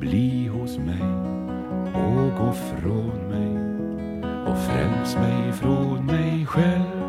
[0.00, 1.02] Bli hos mig
[1.94, 3.56] och gå från mig
[4.46, 7.02] och fräls mig från mig själv.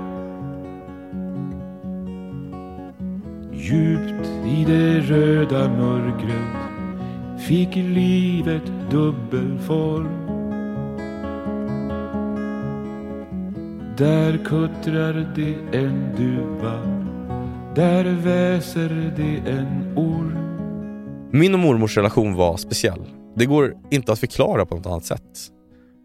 [3.52, 6.66] Djupt i det röda mörkret
[7.48, 10.28] fick livet dubbel form
[13.98, 16.82] Där kuttrar det en duva
[17.76, 20.38] Där väser det en orm
[21.32, 23.02] Min och mormors relation var speciell.
[23.36, 25.52] Det går inte att förklara på något annat sätt.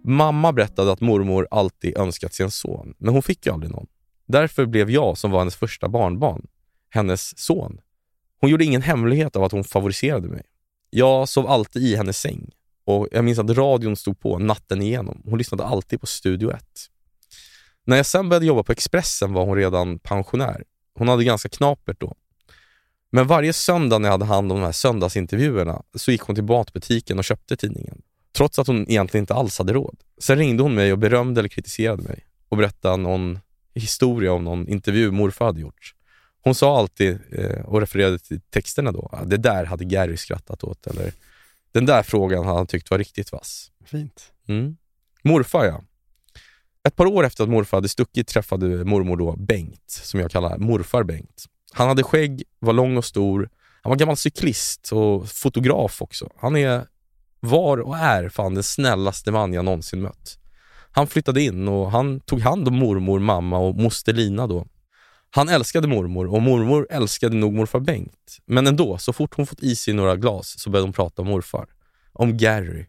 [0.05, 3.87] Mamma berättade att mormor alltid önskat sig en son, men hon fick ju aldrig någon.
[4.27, 6.47] Därför blev jag, som var hennes första barnbarn,
[6.91, 7.81] hennes son.
[8.41, 10.43] Hon gjorde ingen hemlighet av att hon favoriserade mig.
[10.95, 12.51] Jag sov alltid i hennes säng
[12.85, 15.23] och jag minns att radion stod på natten igenom.
[15.25, 16.65] Hon lyssnade alltid på Studio 1.
[17.85, 20.65] När jag sen började jobba på Expressen var hon redan pensionär.
[20.95, 22.15] Hon hade ganska knapert då.
[23.11, 26.45] Men varje söndag när jag hade hand om de här söndagsintervjuerna så gick hon till
[26.45, 28.03] matbutiken och köpte tidningen.
[28.33, 29.97] Trots att hon egentligen inte alls hade råd.
[30.19, 33.39] Sen ringde hon mig och berömde eller kritiserade mig och berättade någon
[33.75, 35.95] historia om någon intervju morfar hade gjort.
[36.45, 40.65] Hon sa alltid eh, och refererade till texterna då, "Ah, det där hade Gary skrattat
[40.65, 41.13] åt eller
[41.73, 43.71] den där frågan hade han tyckt var riktigt vass.
[43.85, 44.33] Fint.
[44.49, 44.77] Mm.
[45.23, 45.83] Morfar ja.
[46.89, 50.59] Ett par år efter att morfar hade stuckit träffade mormor då Bengt, som jag kallar
[50.59, 51.45] morfar Bengt.
[51.73, 53.49] Han hade skägg, var lång och stor.
[53.83, 56.31] Han var gammal cyklist och fotograf också.
[56.37, 56.87] Han är,
[57.41, 60.39] var och är fan den snällaste man jag någonsin mött.
[60.91, 64.67] Han flyttade in och han tog hand om mormor, mamma och moster Lina då.
[65.35, 68.39] Han älskade mormor och mormor älskade nog morfar Bengt.
[68.47, 71.29] Men ändå, så fort hon fått i sig några glas så började hon prata om
[71.29, 71.67] morfar.
[72.13, 72.87] Om Gary,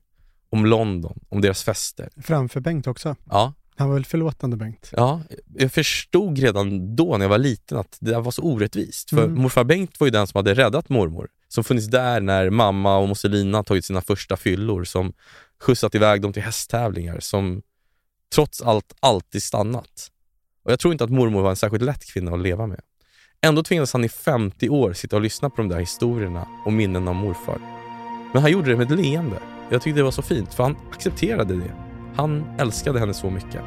[0.50, 2.10] om London, om deras fester.
[2.22, 3.16] Framför Bengt också.
[3.30, 4.90] Ja, Han var väl förlåtande Bengt.
[4.98, 5.22] Ja,
[5.56, 9.10] jag förstod redan då när jag var liten att det där var så orättvist.
[9.10, 9.42] För Mm.
[9.42, 11.28] morfar Bengt var ju den som hade räddat mormor.
[11.48, 14.84] Som funnits där när mamma och moster Lina tagit sina första fyllor.
[14.84, 15.14] Som
[15.60, 17.20] skjutsat iväg dem till hästtävlingar.
[17.20, 17.62] Som
[18.36, 20.10] trots allt alltid stannat.
[20.64, 22.80] Och jag tror inte att mormor var en särskilt lätt kvinna att leva med.
[23.42, 27.08] Ändå tvingades han i 50 år sitta och lyssna på de där historierna och minnen
[27.08, 27.58] av morfar.
[28.34, 29.40] Men han gjorde det med ett leende.
[29.70, 31.74] Jag tyckte det var så fint, för han accepterade det.
[32.16, 33.62] Han älskade henne så mycket.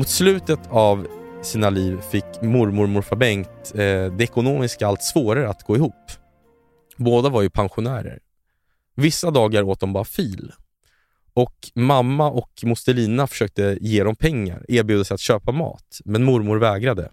[0.00, 1.06] Mot slutet av
[1.42, 3.78] sina liv fick mormor och morfar Bengt eh,
[4.16, 6.10] det ekonomiska allt svårare att gå ihop.
[6.96, 8.18] Båda var ju pensionärer.
[8.94, 10.52] Vissa dagar åt de bara fil.
[11.34, 16.24] Och mamma och moster Lina försökte ge dem pengar, erbjuda sig att köpa mat, men
[16.24, 17.02] mormor vägrade.
[17.02, 17.10] När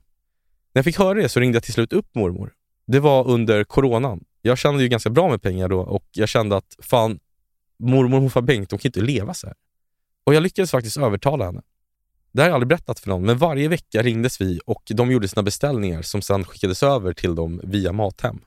[0.74, 2.54] jag fick höra det så ringde jag till slut upp mormor.
[2.86, 4.24] Det var under coronan.
[4.42, 7.20] Jag kände ju ganska bra med pengar då och jag kände att fan,
[7.80, 9.56] mormor och morfar Bengt, de kan inte leva så här.
[10.24, 11.62] Och jag lyckades faktiskt övertala henne.
[12.32, 15.28] Det har jag aldrig berättat för någon, men varje vecka ringdes vi och de gjorde
[15.28, 18.40] sina beställningar som sedan skickades över till dem via Mathem.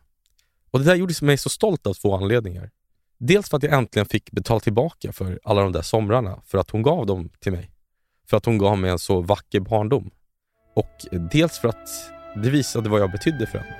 [0.70, 2.70] Och det där gjorde mig så stolt av två anledningar.
[3.18, 6.70] Dels för att jag äntligen fick betala tillbaka för alla de där somrarna, för att
[6.70, 7.70] hon gav dem till mig.
[8.30, 10.10] För att hon gav mig en så vacker barndom.
[10.74, 11.88] Och dels för att
[12.42, 13.76] det visade vad jag betydde för henne.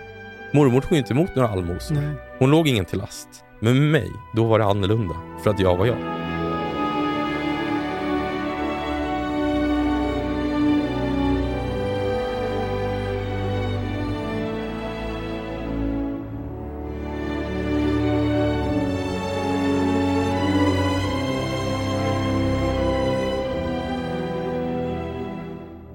[0.55, 2.15] Mormor tog inte emot några allmosor.
[2.39, 3.29] Hon låg ingen till last.
[3.61, 5.15] Men med mig, då var det annorlunda.
[5.45, 6.20] För att jag var jag.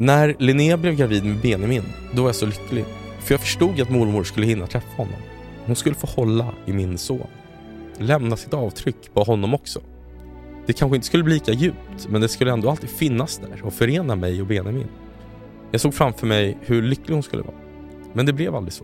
[0.05, 1.83] När Linnea blev gravid med Benjamin,
[2.13, 2.85] då var jag så lycklig.
[3.19, 5.19] För jag förstod att mormor skulle hinna träffa honom.
[5.65, 7.27] Hon skulle få hålla i min son.
[7.97, 9.79] Lämna sitt avtryck på honom också.
[10.65, 13.73] Det kanske inte skulle bli lika djupt, men det skulle ändå alltid finnas där och
[13.73, 14.87] förena mig och Benjamin.
[15.71, 17.57] Jag såg framför mig hur lycklig hon skulle vara.
[18.13, 18.83] Men det blev aldrig så.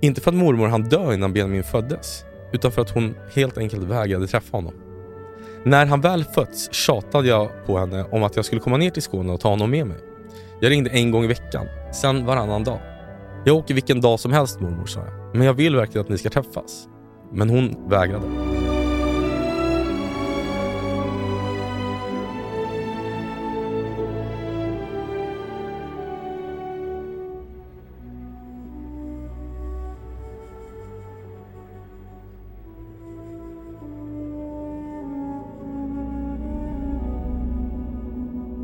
[0.00, 3.82] Inte för att mormor hann dö innan Benjamin föddes, utan för att hon helt enkelt
[3.82, 4.74] vägrade träffa honom.
[5.64, 9.02] När han väl fötts tjatade jag på henne om att jag skulle komma ner till
[9.02, 9.98] Skåne och ta honom med mig.
[10.62, 12.80] Jag ringde en gång i veckan, sen varannan dag.
[13.44, 15.36] Jag åker vilken dag som helst mormor, sa jag.
[15.36, 16.88] Men jag vill verkligen att ni ska träffas.
[17.32, 18.51] Men hon vägrade.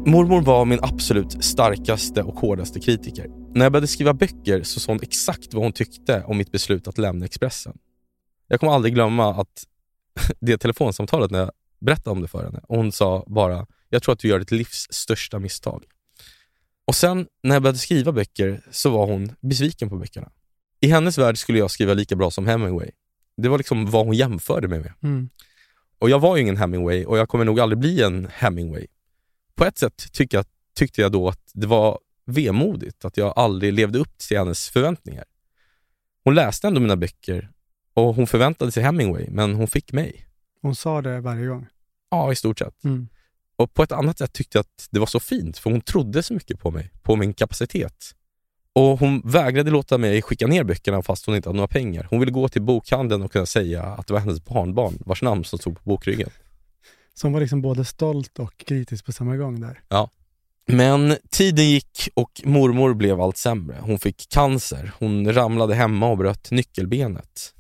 [0.09, 3.27] Mormor var min absolut starkaste och hårdaste kritiker.
[3.55, 6.89] När jag började skriva böcker så sa hon exakt vad hon tyckte om mitt beslut
[6.89, 7.79] att lämna Expressen.
[8.47, 9.65] Jag kommer aldrig glömma att
[10.41, 11.51] det telefonsamtalet när jag
[11.81, 12.61] berättade om det för henne.
[12.69, 15.85] Och hon sa bara, jag tror att du gör ditt livs största misstag.
[16.87, 20.31] Och sen när jag började skriva böcker så var hon besviken på böckerna.
[20.81, 22.91] I hennes värld skulle jag skriva lika bra som Hemingway.
[23.37, 24.93] Det var liksom vad hon jämförde mig med.
[25.03, 25.29] Mm.
[25.99, 28.87] Och jag var ju ingen Hemingway och jag kommer nog aldrig bli en Hemingway.
[29.59, 33.73] På ett sätt tycker jag, tyckte jag då att det var vemodigt att jag aldrig
[33.73, 35.25] levde upp till hennes förväntningar.
[36.25, 37.51] Hon läste ändå mina böcker
[37.95, 40.27] och hon förväntade sig Hemingway, men hon fick mig.
[40.63, 41.67] Hon sa det varje gång.
[42.11, 42.85] Ja, i stort sett.
[42.85, 43.09] Mm.
[43.57, 46.23] Och på ett annat sätt tyckte jag att det var så fint, för hon trodde
[46.23, 48.15] så mycket på mig, på min kapacitet.
[48.73, 52.07] Och hon vägrade låta mig skicka ner böckerna fast hon inte hade några pengar.
[52.11, 55.45] Hon ville gå till bokhandeln och kunna säga att det var hennes barnbarn vars namn
[55.45, 56.31] som stod på bokryggen.
[57.23, 59.81] Hon var liksom både stolt och kritisk på samma gång där.
[59.89, 60.11] Ja.
[60.67, 63.79] Men tiden gick och mormor blev allt sämre.
[63.81, 67.55] Hon fick cancer, hon ramlade hemma och bröt nyckelbenet.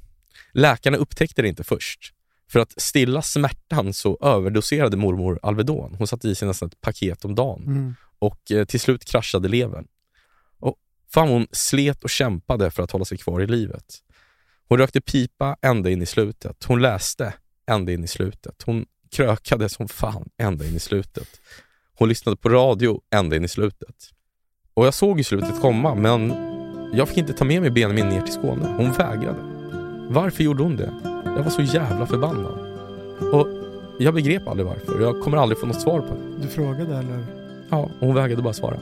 [0.53, 2.15] Läkarna upptäckte det inte först.
[2.51, 5.95] För att stilla smärtan så överdoserade mormor Alvedon.
[5.99, 7.63] Hon satte i sig nästan ett paket om dagen.
[7.67, 7.95] Mm.
[8.19, 9.87] Och eh, till slut kraschade levern.
[10.59, 10.77] Och
[11.13, 13.99] fan hon slet och kämpade för att hålla sig kvar i livet.
[14.69, 16.65] Hon rökte pipa ända in i slutet.
[16.65, 17.35] Hon läste
[17.67, 18.63] ända in i slutet.
[18.67, 21.41] Hon krökade som fan ända in i slutet.
[21.99, 23.97] Hon lyssnade på radio ända in i slutet.
[24.75, 26.33] Och jag såg ju slutet komma, men
[26.95, 28.75] jag fick inte ta med mig Benjamin ner till Skåne.
[28.77, 29.39] Hon vägrade.
[30.11, 30.93] Varför gjorde hon det?
[31.25, 32.59] Jag var så jävla förbannad.
[33.33, 33.49] Och
[33.99, 35.01] jag begrep aldrig varför.
[35.01, 36.43] Jag kommer aldrig få något svar på det.
[36.43, 37.27] Du frågade eller?
[37.71, 38.81] Ja, hon vägrade bara svara.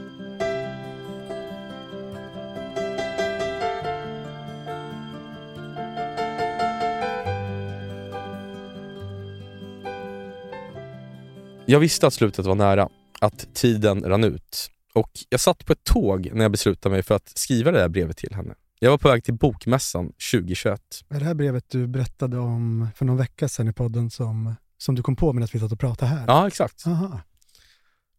[11.68, 12.88] Jag visste att slutet var nära,
[13.20, 14.70] att tiden rann ut.
[14.92, 17.88] Och jag satt på ett tåg när jag beslutade mig för att skriva det där
[17.88, 18.54] brevet till henne.
[18.78, 20.80] Jag var på väg till Bokmässan 2021.
[21.08, 24.94] Är det här brevet du berättade om för någon vecka sedan i podden som, som
[24.94, 26.24] du kom på medan vi satt och pratade här?
[26.26, 26.86] Ja, exakt.
[26.86, 27.20] Aha.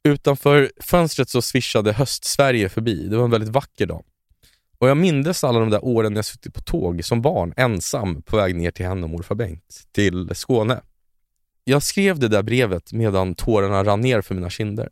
[0.04, 3.08] Utanför fönstret så svischade höst-Sverige förbi.
[3.08, 4.04] Det var en väldigt vacker dag.
[4.78, 8.22] Och jag mindes alla de där åren när jag suttit på tåg som barn, ensam,
[8.22, 10.82] på väg ner till henne och morfar Bengt, till Skåne.
[11.70, 14.90] Jag skrev det där brevet medan tårarna rann ner för mina kinder.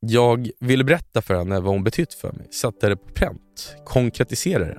[0.00, 4.64] Jag ville berätta för henne vad hon betytt för mig, sätta det på pränt, konkretisera
[4.64, 4.78] det.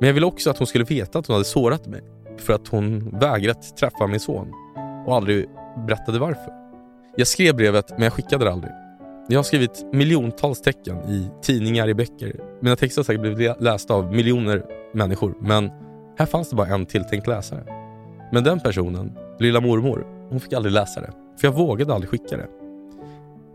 [0.00, 2.00] Men jag ville också att hon skulle veta att hon hade sårat mig
[2.38, 4.52] för att hon vägrat träffa min son
[5.06, 5.46] och aldrig
[5.86, 6.52] berättade varför.
[7.16, 8.72] Jag skrev brevet men jag skickade det aldrig.
[9.28, 12.40] Jag har skrivit miljontals tecken i tidningar, i böcker.
[12.62, 14.64] Mina texter har säkert blivit lästa av miljoner
[14.94, 15.70] människor men
[16.18, 17.64] här fanns det bara en tilltänkt läsare.
[18.32, 21.12] Men den personen, lilla mormor, hon fick aldrig läsa det.
[21.40, 22.48] För jag vågade aldrig skicka det.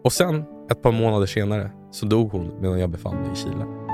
[0.04, 3.85] Och sen, ett par månader senare, så dog hon medan jag befann mig i Chile.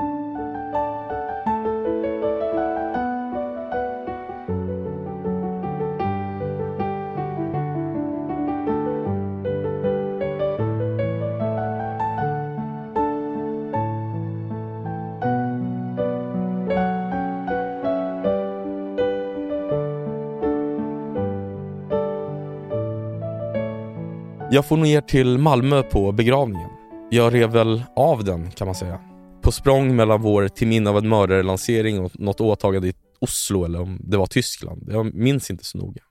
[24.52, 26.70] Jag får ner till Malmö på begravningen.
[27.10, 29.00] Jag rev väl av den kan man säga.
[29.42, 33.80] På språng mellan vår till minne av en mördare-lansering och något åtagande i Oslo eller
[33.80, 34.88] om det var Tyskland.
[34.90, 36.02] Jag minns inte så noga.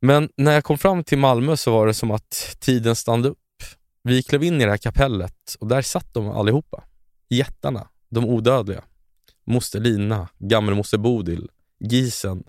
[0.00, 3.38] Men när jag kom fram till Malmö så var det som att tiden stannade upp.
[4.02, 6.84] Vi klev in i det här kapellet och där satt de allihopa.
[7.28, 8.84] Jättarna, de odödliga.
[9.44, 11.48] Moster Lina, gammelmoster Bodil,
[11.80, 12.44] Gisen,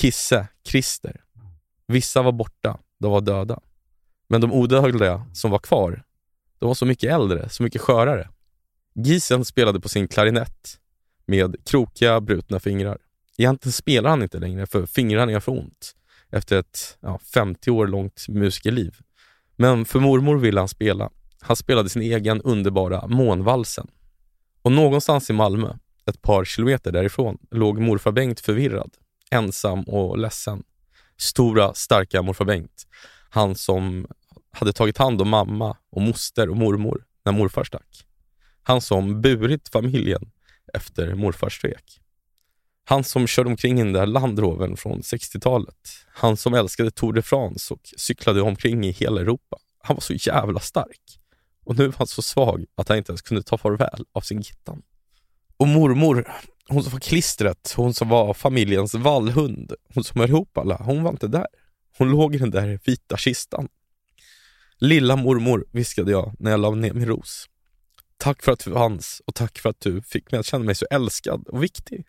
[0.00, 1.20] Kisse, Christer.
[1.86, 3.60] Vissa var borta, de var döda.
[4.34, 6.02] Men de odödliga som var kvar,
[6.58, 8.28] de var så mycket äldre, så mycket skörare.
[8.94, 10.78] Gisen spelade på sin klarinett
[11.26, 12.98] med krokiga, brutna fingrar.
[13.36, 15.94] Egentligen spelar han inte längre för fingrarna gör för ont
[16.30, 18.96] efter ett ja, 50 år långt musikerliv.
[19.56, 21.10] Men för mormor ville han spela.
[21.40, 23.86] Han spelade sin egen underbara Månvalsen.
[24.62, 25.76] Och någonstans i Malmö,
[26.06, 28.90] ett par kilometer därifrån, låg morfar Bengt förvirrad,
[29.30, 30.62] ensam och ledsen.
[31.16, 32.86] Stora, starka morfar Bengt.
[33.34, 34.06] Han som
[34.54, 38.06] hade tagit hand om mamma och moster och mormor när morfar stack.
[38.62, 40.30] Han som burit familjen
[40.74, 42.00] efter morfars svek.
[42.84, 45.88] Han som körde omkring i den där Landroven från 60-talet.
[46.14, 49.56] Han som älskade Tour de France och cyklade omkring i hela Europa.
[49.82, 51.20] Han var så jävla stark.
[51.64, 54.40] Och nu var han så svag att han inte ens kunde ta farväl av sin
[54.40, 54.82] gittan.
[55.56, 56.32] Och mormor,
[56.68, 61.02] hon som var klistret, hon som var familjens vallhund, hon som höll ihop alla, hon
[61.02, 61.46] var inte där.
[61.98, 63.68] Hon låg i den där vita kistan.
[64.80, 67.46] Lilla mormor, viskade jag när jag la ner min ros.
[68.16, 70.74] Tack för att du fanns och tack för att du fick mig att känna mig
[70.74, 72.06] så älskad och viktig.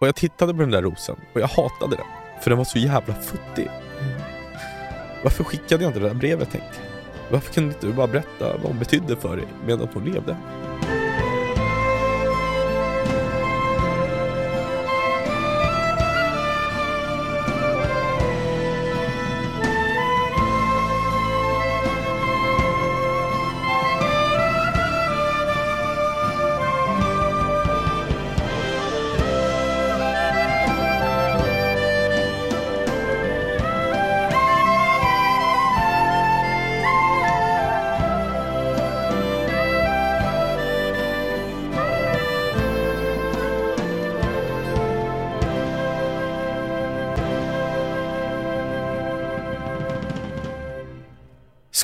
[0.00, 2.06] Och jag tittade på den där rosen och jag hatade den.
[2.42, 3.70] För den var så jävla futtig.
[5.24, 7.32] Varför skickade jag inte det där brevet tänkte jag.
[7.32, 10.36] Varför kunde inte du bara berätta vad hon betydde för dig medan hon levde?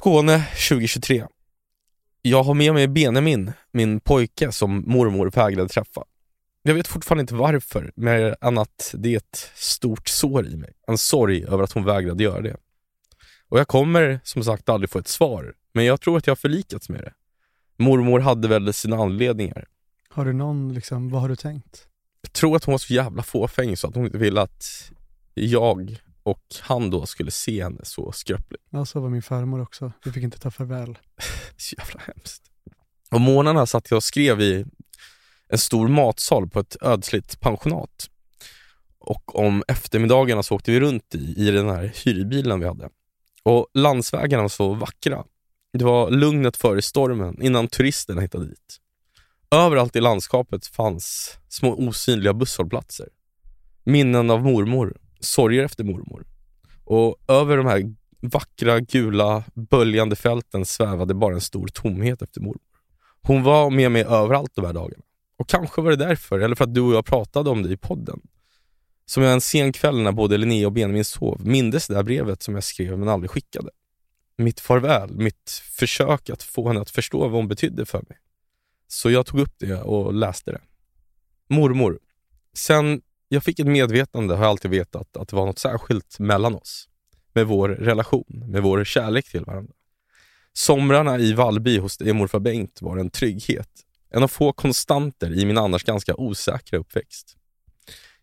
[0.07, 1.27] Skåne 2023.
[2.23, 6.05] Jag har med mig Benjamin, min pojke som mormor vägrade träffa.
[6.63, 10.73] Jag vet fortfarande inte varför, mer än att det är ett stort sår i mig.
[10.87, 12.57] En sorg över att hon vägrade göra det.
[13.49, 16.37] Och jag kommer som sagt aldrig få ett svar, men jag tror att jag har
[16.37, 17.13] förlikats med det.
[17.77, 19.67] Mormor hade väl sina anledningar.
[20.09, 21.89] Har du någon, liksom, vad har du tänkt?
[22.23, 24.91] Jag tror att hon var så jävla fåfäng så att hon inte ville att
[25.35, 28.61] jag och han då skulle se henne så skröplig.
[28.71, 29.93] Ja, så var min farmor också.
[30.05, 30.99] Vi fick inte ta farväl.
[31.57, 32.43] så jävla hemskt.
[33.11, 34.65] Och morgnarna satt jag och skrev i
[35.49, 38.11] en stor matsal på ett ödsligt pensionat.
[38.99, 42.89] Och om eftermiddagarna så åkte vi runt i, i den här hyrbilen vi hade.
[43.43, 45.25] Och landsvägarna var så vackra.
[45.73, 48.81] Det var lugnet före stormen innan turisterna hittade dit.
[49.51, 53.09] Överallt i landskapet fanns små osynliga busshållplatser.
[53.85, 56.27] Minnen av mormor sorger efter mormor.
[56.85, 62.61] Och över de här vackra, gula, böljande fälten svävade bara en stor tomhet efter mormor.
[63.23, 65.03] Hon var med mig överallt de här dagarna.
[65.39, 67.77] Och kanske var det därför, eller för att du och jag pratade om det i
[67.77, 68.21] podden,
[69.07, 72.43] som jag en sen kväll när både Linnea och Benjamin sov mindes det där brevet
[72.43, 73.71] som jag skrev men aldrig skickade.
[74.39, 78.19] Mitt farväl, mitt försök att få henne att förstå vad hon betydde för mig.
[78.89, 80.61] Så jag tog upp det och läste det.
[81.49, 81.99] Mormor.
[82.53, 86.55] Sen jag fick ett medvetande, har jag alltid vetat, att det var något särskilt mellan
[86.55, 86.89] oss.
[87.33, 89.73] Med vår relation, med vår kärlek till varandra.
[90.53, 93.69] Somrarna i Vallby hos dig morfar Bengt var en trygghet.
[94.11, 97.37] En av få konstanter i min annars ganska osäkra uppväxt.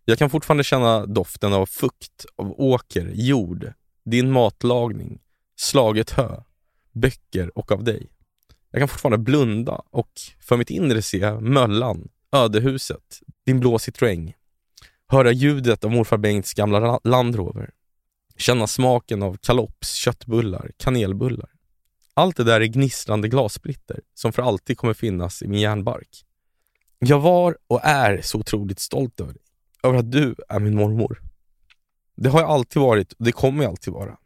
[0.05, 3.73] Jag kan fortfarande känna doften av fukt, av åker, jord,
[4.05, 5.19] din matlagning,
[5.55, 6.43] slaget hö,
[6.91, 8.09] böcker och av dig.
[8.71, 14.33] Jag kan fortfarande blunda och för mitt inre se möllan, ödehuset, din blå Citroën,
[15.07, 17.69] höra ljudet av morfar Bengts gamla Land Rover,
[18.37, 21.49] känna smaken av kalops, köttbullar, kanelbullar.
[22.13, 26.25] Allt det där är gnistrande glassplitter som för alltid kommer finnas i min hjärnbark.
[26.99, 29.41] Jag var och är så otroligt stolt över dig,
[29.83, 31.21] över att du är min mormor.
[32.15, 34.17] Det har jag alltid varit och det kommer jag alltid vara.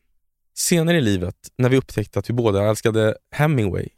[0.53, 3.89] Senare i livet, när vi upptäckte att vi båda älskade Hemingway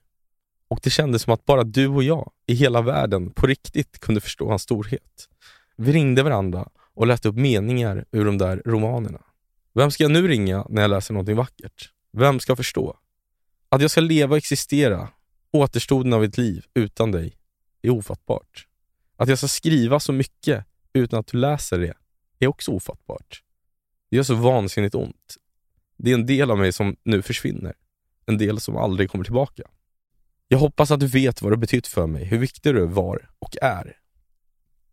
[0.68, 4.22] och det kändes som att bara du och jag i hela världen på riktigt kunde
[4.22, 5.30] förstå hans storhet.
[5.82, 9.22] Vi ringde varandra och läste upp meningar ur de där romanerna.
[9.74, 11.92] Vem ska jag nu ringa när jag läser någonting vackert?
[12.12, 12.98] Vem ska förstå?
[13.70, 15.10] Att jag ska leva och existera
[15.52, 17.38] återstoden av ett liv utan dig
[17.82, 18.68] är ofattbart.
[19.18, 21.94] Att jag ska skriva så mycket utan att du läser det
[22.40, 23.44] är också ofattbart.
[24.10, 25.38] Det gör så vansinnigt ont.
[25.98, 27.74] Det är en del av mig som nu försvinner.
[28.26, 29.64] En del som aldrig kommer tillbaka.
[30.48, 33.58] Jag hoppas att du vet vad du betytt för mig, hur viktig du var och
[33.62, 33.96] är.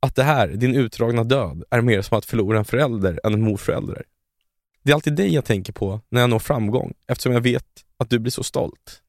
[0.07, 3.43] Att det här, din utdragna död, är mer som att förlora en förälder än en
[3.43, 4.03] morförälder.
[4.83, 8.11] Det är alltid dig jag tänker på när jag når framgång, eftersom jag vet att
[8.11, 9.03] du blir så stolt.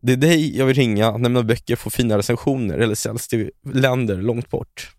[0.00, 3.50] Det är dig jag vill ringa när mina böcker får fina recensioner eller säljs till
[3.74, 4.90] länder långt bort.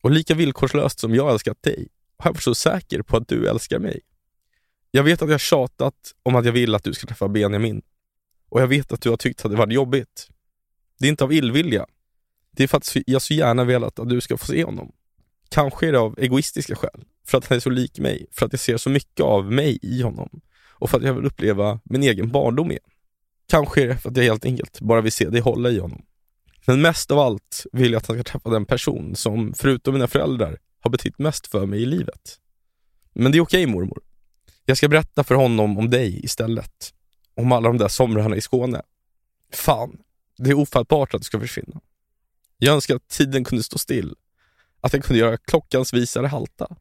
[0.00, 3.48] Och lika villkorslöst som jag älskat dig, har jag varit så säker på att du
[3.48, 4.00] älskar mig.
[4.90, 7.82] Jag vet att jag tjatat om att jag vill att du ska träffa Benjamin.
[8.48, 10.28] Och jag vet att du har tyckt att det varit jobbigt.
[10.98, 11.86] Det är inte av illvilja.
[12.56, 14.92] Det är för att jag så gärna velat att du ska få se honom.
[15.48, 17.04] Kanske är det av egoistiska skäl.
[17.26, 18.26] För att han är så lik mig.
[18.32, 20.40] För att jag ser så mycket av mig i honom.
[20.70, 22.82] Och för att jag vill uppleva min egen barndom igen.
[23.48, 26.02] Kanske är det för att jag helt enkelt bara vill se dig hålla i honom.
[26.66, 30.06] Men mest av allt vill jag att han ska träffa den person som, förutom mina
[30.08, 32.38] föräldrar, har betytt mest för mig i livet.
[33.12, 34.02] Men det är okej mormor.
[34.64, 36.94] Jag ska berätta för honom om dig istället.
[37.34, 38.82] Om alla de där somrarna i Skåne.
[39.52, 39.96] Fan,
[40.38, 41.80] det är ofattbart att du ska försvinna.
[42.58, 44.14] Jag önskar att tiden kunde stå still.
[44.80, 46.76] Att jag kunde göra klockans visare halta.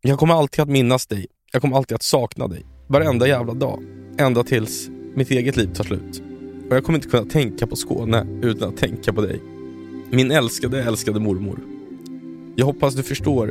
[0.00, 1.26] Jag kommer alltid att minnas dig.
[1.52, 2.66] Jag kommer alltid att sakna dig.
[2.86, 3.82] Varenda jävla dag.
[4.18, 6.22] Ända tills mitt eget liv tar slut.
[6.70, 9.42] Och jag kommer inte kunna tänka på Skåne utan att tänka på dig.
[10.10, 11.58] Min älskade, älskade mormor.
[12.56, 13.46] Jag hoppas du förstår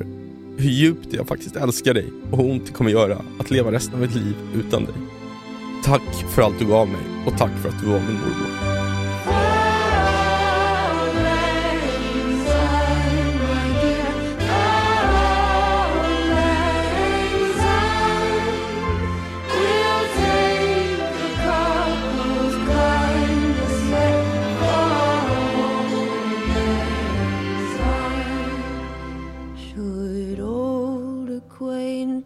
[0.57, 3.93] hur djupt jag faktiskt älskar dig och hur ont det kommer göra att leva resten
[3.93, 4.95] av mitt liv utan dig.
[5.83, 8.70] Tack för allt du gav mig och tack för att du var min mormor.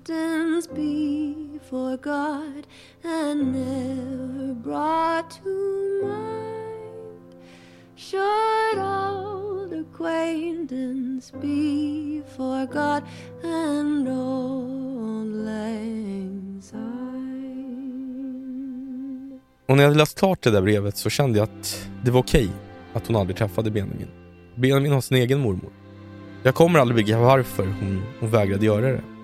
[0.06, 2.66] Acquaintance be forgot
[3.04, 7.36] and never brought to mind?
[7.96, 13.04] Should old acquaintance be forgot
[13.44, 16.80] and old lang syne?
[19.68, 22.20] Och när jag hade läst klart det där brevet så kände jag att det var
[22.20, 22.58] okej okay
[22.94, 24.08] att hon aldrig träffade Benjamin.
[24.56, 25.72] Benjamin har sin egen mormor.
[26.44, 29.15] Jag kommer aldrig begripa varför hon, hon vägrade göra det.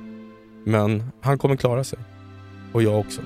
[0.64, 2.00] Men han kommer klara sig.
[2.74, 3.22] Och jag också.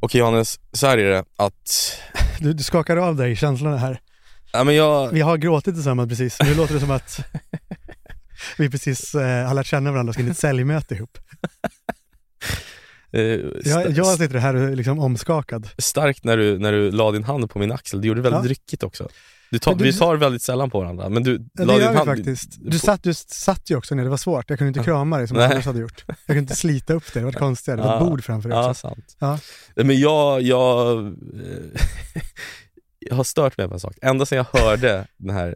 [0.00, 2.00] Okej Johannes, så här är det att...
[2.40, 4.00] Du, du skakar av dig känslorna här.
[4.52, 5.10] Ja, men jag...
[5.10, 6.38] Vi har gråtit tillsammans precis.
[6.40, 7.20] Nu låter det som att
[8.58, 11.18] vi precis eh, har lärt känna varandra och ska in i ett säljmöte ihop.
[13.14, 13.22] Eh,
[13.64, 15.68] Jag, jag sitter här och liksom omskakad.
[15.78, 18.44] Starkt när du, när du la din hand på min axel, du gjorde det väldigt
[18.44, 18.50] Ja.
[18.50, 19.08] ryckigt också.
[19.60, 21.98] Tar, du- vi tar väldigt sällan på varandra, men du Ja, la din hand...
[22.08, 22.50] faktiskt.
[22.60, 24.50] Du satt, du satt ju också ner, det var svårt.
[24.50, 26.04] Jag kunde inte krama dig som jag annars hade gjort.
[26.06, 27.76] Jag kunde inte slita upp dig, det var konstigt.
[27.76, 28.06] Det var ett Ja.
[28.06, 28.80] bord framför dig Ja, också.
[28.88, 29.16] sant.
[29.18, 29.38] Ja.
[29.76, 31.12] Men jag, jag, eh,
[32.98, 33.96] jag har stört mig på en sak.
[34.02, 35.54] Ända sedan jag hörde den här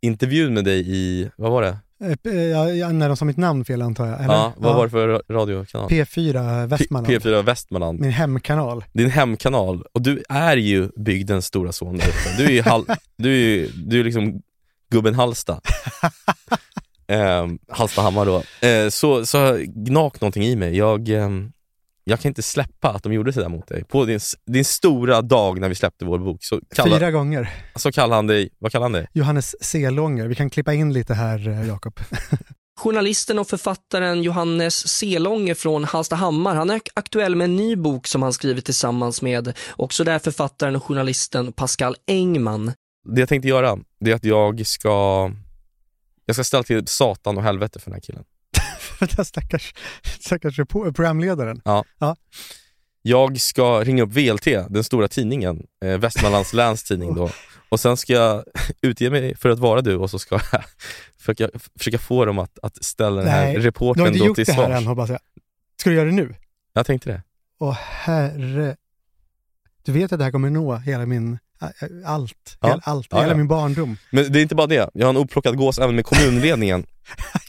[0.00, 1.76] intervjun med dig i, vad var det?
[2.02, 4.18] Eh, Ja, ja, när de sa mitt namn fel antar jag.
[4.24, 4.34] Eller?
[4.34, 5.88] Ja, vad var det för ra- radiokanal?
[5.90, 7.06] P4 Västmanland.
[7.22, 8.00] P- P4 Västmanland.
[8.00, 8.84] Min hemkanal.
[8.92, 9.84] Din hemkanal.
[9.92, 12.36] Och du är ju bygdens stora son där uppe.
[12.38, 12.86] Du är ju, hal-
[13.16, 14.42] du är ju du är liksom
[14.90, 15.60] gubben Halsta.
[17.06, 18.66] eh, Hallstahammar då.
[18.68, 20.76] Eh, så, så gnak någonting i mig.
[20.76, 21.51] Jag, ehm,
[22.04, 23.84] jag kan inte släppa att de gjorde sådär mot dig.
[23.84, 27.50] På din, din stora dag när vi släppte vår bok så kallade, Fyra gånger.
[27.76, 29.06] så kallade han dig, vad kallade han dig?
[29.12, 30.26] Johannes Selånger.
[30.26, 32.00] Vi kan klippa in lite här, eh, Jakob.
[32.80, 38.22] Journalisten och författaren Johannes Selånger från Hallstahammar, han är aktuell med en ny bok som
[38.22, 42.72] han skrivit tillsammans med också där författaren och journalisten Pascal Engman.
[43.08, 45.30] Det jag tänkte göra, det är att jag ska
[46.26, 48.24] jag ska ställa till satan och helvete för den här killen.
[49.06, 49.74] Vänta, stackars,
[50.20, 50.60] stackars
[50.94, 51.60] programledaren.
[51.64, 51.84] Ja.
[51.98, 52.16] Ja.
[53.02, 57.30] Jag ska ringa upp VLT, den stora tidningen, eh, Västmanlands läns tidning då.
[57.68, 58.44] Och sen ska jag
[58.82, 60.64] utge mig för att vara du och så ska jag
[61.18, 61.48] försöka,
[61.78, 64.44] försöka få dem att, att ställa den här Nej, du har inte då gjort till
[64.44, 64.76] det här svars.
[64.76, 65.18] än hoppas jag.
[65.76, 66.34] Ska du göra det nu?
[66.72, 67.22] Jag tänkte det.
[67.58, 68.76] Åh herre.
[69.82, 71.38] Du vet att det här kommer nå hela min,
[72.06, 72.80] allt, Ja.
[72.84, 73.36] allt, Ja, hela ja.
[73.36, 73.96] min barndom.
[74.10, 76.86] Men det är inte bara det, jag har en upplockad gås även med kommunledningen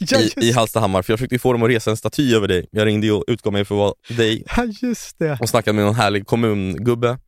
[0.38, 2.66] i, i Hallstahammar, för jag försökte få dem att resa en staty över dig.
[2.70, 5.38] Jag ringde och utgav mig för att vara dig ja, just det.
[5.40, 7.18] och snackade med någon härlig kommungubbe.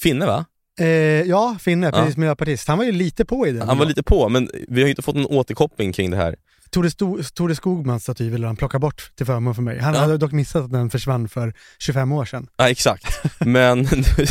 [0.00, 0.44] Finne va?
[0.80, 0.86] Eh,
[1.22, 2.20] ja, Finne, precis, Ja.
[2.20, 2.68] miljöpartist.
[2.68, 3.68] Han var ju lite på i den.
[3.68, 6.36] Han var lite på, men vi har ju inte fått någon återkoppling kring det här.
[6.76, 9.78] Tore, Sto- Tore Skogmans staty ville han plocka bort till förmån för mig.
[9.78, 10.00] Han Ja.
[10.00, 12.48] hade dock missat att den försvann för 25 år sedan.
[12.56, 13.06] Ja, exakt.
[13.40, 13.86] Men,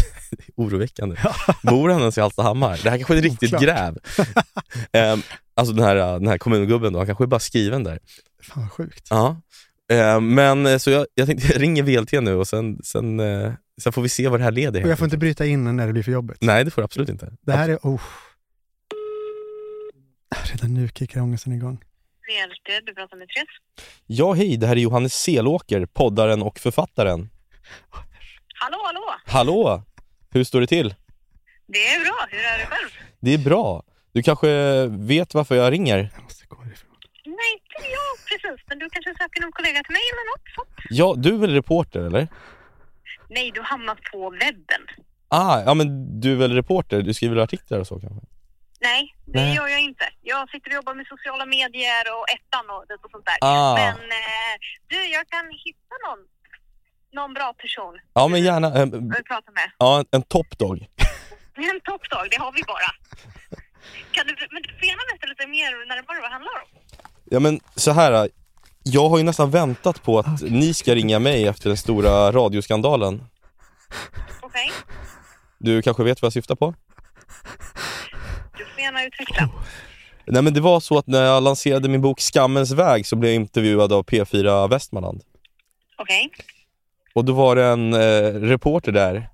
[0.55, 1.15] oroväckande.
[1.63, 2.79] Bor han ens i Hallstahammar?
[2.83, 3.97] Det här kanske är ett riktigt gräv.
[4.91, 5.21] Ehm,
[5.55, 7.99] alltså den här, den här kommungubben då, han kanske är bara skriven där.
[8.43, 9.07] Fan vad sjukt.
[9.09, 9.41] Ja.
[9.93, 13.53] Ehm, men eh, så jag, jag tänkte, jag ringer VLT nu och sen, sen, eh,
[13.81, 15.87] sen får vi se vad det här leder Och jag får inte bryta in när
[15.87, 16.37] det blir för jobbigt.
[16.41, 17.31] Nej, det får du absolut inte.
[17.41, 18.01] Det här är, oh.
[20.43, 21.79] Redan nu kickar ångesten igång.
[22.85, 23.87] Du pratar med Therese.
[24.05, 27.29] Ja, hej, det här är Johannes Selåker, poddaren och författaren.
[28.59, 29.15] Hallå, hallå!
[29.25, 29.83] Hallå!
[30.31, 30.95] Hur står det till?
[31.67, 32.89] Det är bra, hur är det själv?
[33.19, 33.83] Det är bra.
[34.11, 34.47] Du kanske
[34.87, 35.97] vet varför jag ringer?
[37.25, 40.87] Nej, inte jag precis, men du kanske söker någon kollega till mig eller något sånt?
[40.89, 42.27] Ja, du är väl reporter, eller?
[43.29, 44.81] Nej, du har hamnat på webben.
[45.27, 47.01] Ah, ja men du är väl reporter?
[47.01, 48.21] Du skriver artiklar och så kanske?
[48.87, 49.01] Nej,
[49.33, 49.55] det Nej.
[49.55, 50.05] gör jag inte.
[50.31, 53.37] Jag sitter och jobbar med sociala medier och ettan och, och sånt där.
[53.41, 53.73] Ah.
[53.81, 54.53] Men eh,
[54.91, 56.19] du, jag kan hitta någon,
[57.17, 58.67] någon bra person Ja, men gärna.
[58.67, 58.85] eh,
[59.31, 59.67] prata med.
[59.77, 60.77] ja, en, en toppdog.
[61.73, 62.89] En toppdag, det har vi bara.
[64.11, 66.67] Kan du, men du får gärna berätta lite mer närmare vad det handlar om.
[67.25, 68.29] Ja men så här.
[68.83, 73.23] jag har ju nästan väntat på att ni ska ringa mig efter den stora radioskandalen.
[74.41, 74.71] Okej,
[75.57, 76.73] Du kanske vet vad jag syftar på?
[78.77, 79.49] Gärna utveckla.
[80.25, 83.31] Nej men det var så att när jag lanserade min bok Skammens väg så blev
[83.31, 85.21] jag intervjuad av P4 Västmanland.
[85.97, 86.29] Okej,
[87.13, 89.29] Och då var det en eh, reporter där,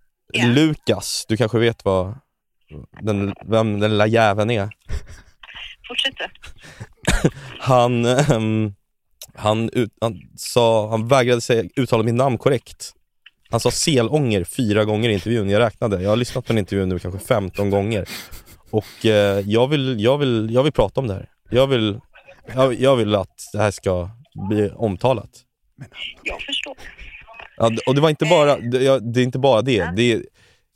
[0.45, 2.15] Lukas, du kanske vet vad
[3.01, 4.69] den, vem den lilla jäveln är?
[5.87, 6.27] fortsätt du.
[7.59, 8.73] Han, ehm,
[9.33, 12.93] han, ut, han, sa, han vägrade säga, uttala mitt namn korrekt.
[13.49, 16.01] Han sa selånger fyra gånger i intervjun, jag räknade.
[16.01, 18.09] Jag har lyssnat på den intervjun nu kanske 15 gånger.
[18.71, 21.29] Och eh, jag, vill, jag, vill, jag vill prata om det här.
[21.49, 21.99] Jag vill,
[22.55, 24.09] jag, jag vill att det här ska
[24.49, 25.29] bli omtalat.
[26.23, 26.75] Jag förstår.
[27.57, 29.91] Ja, och det var inte bara det, ja, det är inte bara det.
[29.95, 30.23] Det är,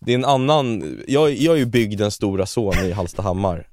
[0.06, 0.98] det är en annan...
[1.08, 3.68] Jag, jag är ju byggd en stora son i Hallstahammar.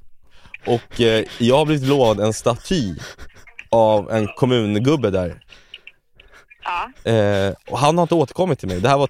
[0.66, 2.95] Och eh, jag har blivit lovad en staty
[3.68, 5.45] av en kommungubbe där.
[7.05, 8.81] Eh, och han har inte återkommit till mig.
[8.81, 9.09] Det här var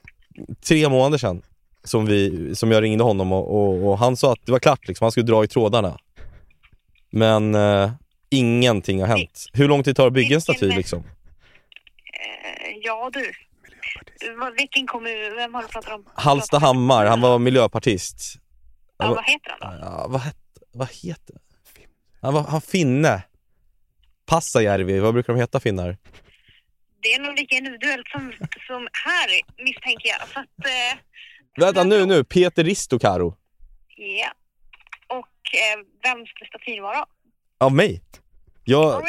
[0.67, 1.43] tre månader sedan
[1.85, 4.89] som, vi, som jag ringde honom och, och, och han sa att det var klart,
[4.89, 5.05] liksom.
[5.05, 5.99] han skulle dra i trådarna.
[7.11, 7.91] Men eh,
[8.31, 9.47] ingenting har hänt.
[9.53, 10.99] Hur lång tid tar det att bygga en staty liksom?
[10.99, 13.33] Eh, ja du.
[14.57, 16.05] Vilken kommun, vem har du pratat om?
[16.15, 18.35] Hallstahammar, han var miljöpartist.
[18.99, 19.87] Ja, vad heter han då?
[19.87, 20.37] Ja, vad, het,
[20.73, 21.37] vad heter
[22.21, 22.35] han?
[22.35, 23.23] var han finne.
[24.27, 25.97] Passajärvi, vad brukar de heta finnar?
[27.01, 28.33] Det är nog lika individuellt som,
[28.67, 29.29] som här
[29.65, 30.29] misstänker jag.
[30.29, 30.99] Så att, eh,
[31.57, 33.37] Vänta nu, nu, Peter Ristokaro.
[33.97, 34.33] ja.
[35.09, 35.19] Och
[35.55, 37.05] eh, vem skulle statyn vara?
[37.59, 38.03] Av mig.
[38.65, 39.03] Jag,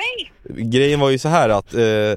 [0.49, 2.13] grejen var ju så här att eh,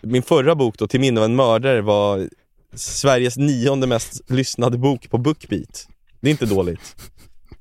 [0.00, 2.28] min förra bok då, Till minne av en mördare var
[2.74, 5.88] Sveriges nionde mest lyssnade bok på Bookbeat.
[6.20, 6.96] Det är inte dåligt.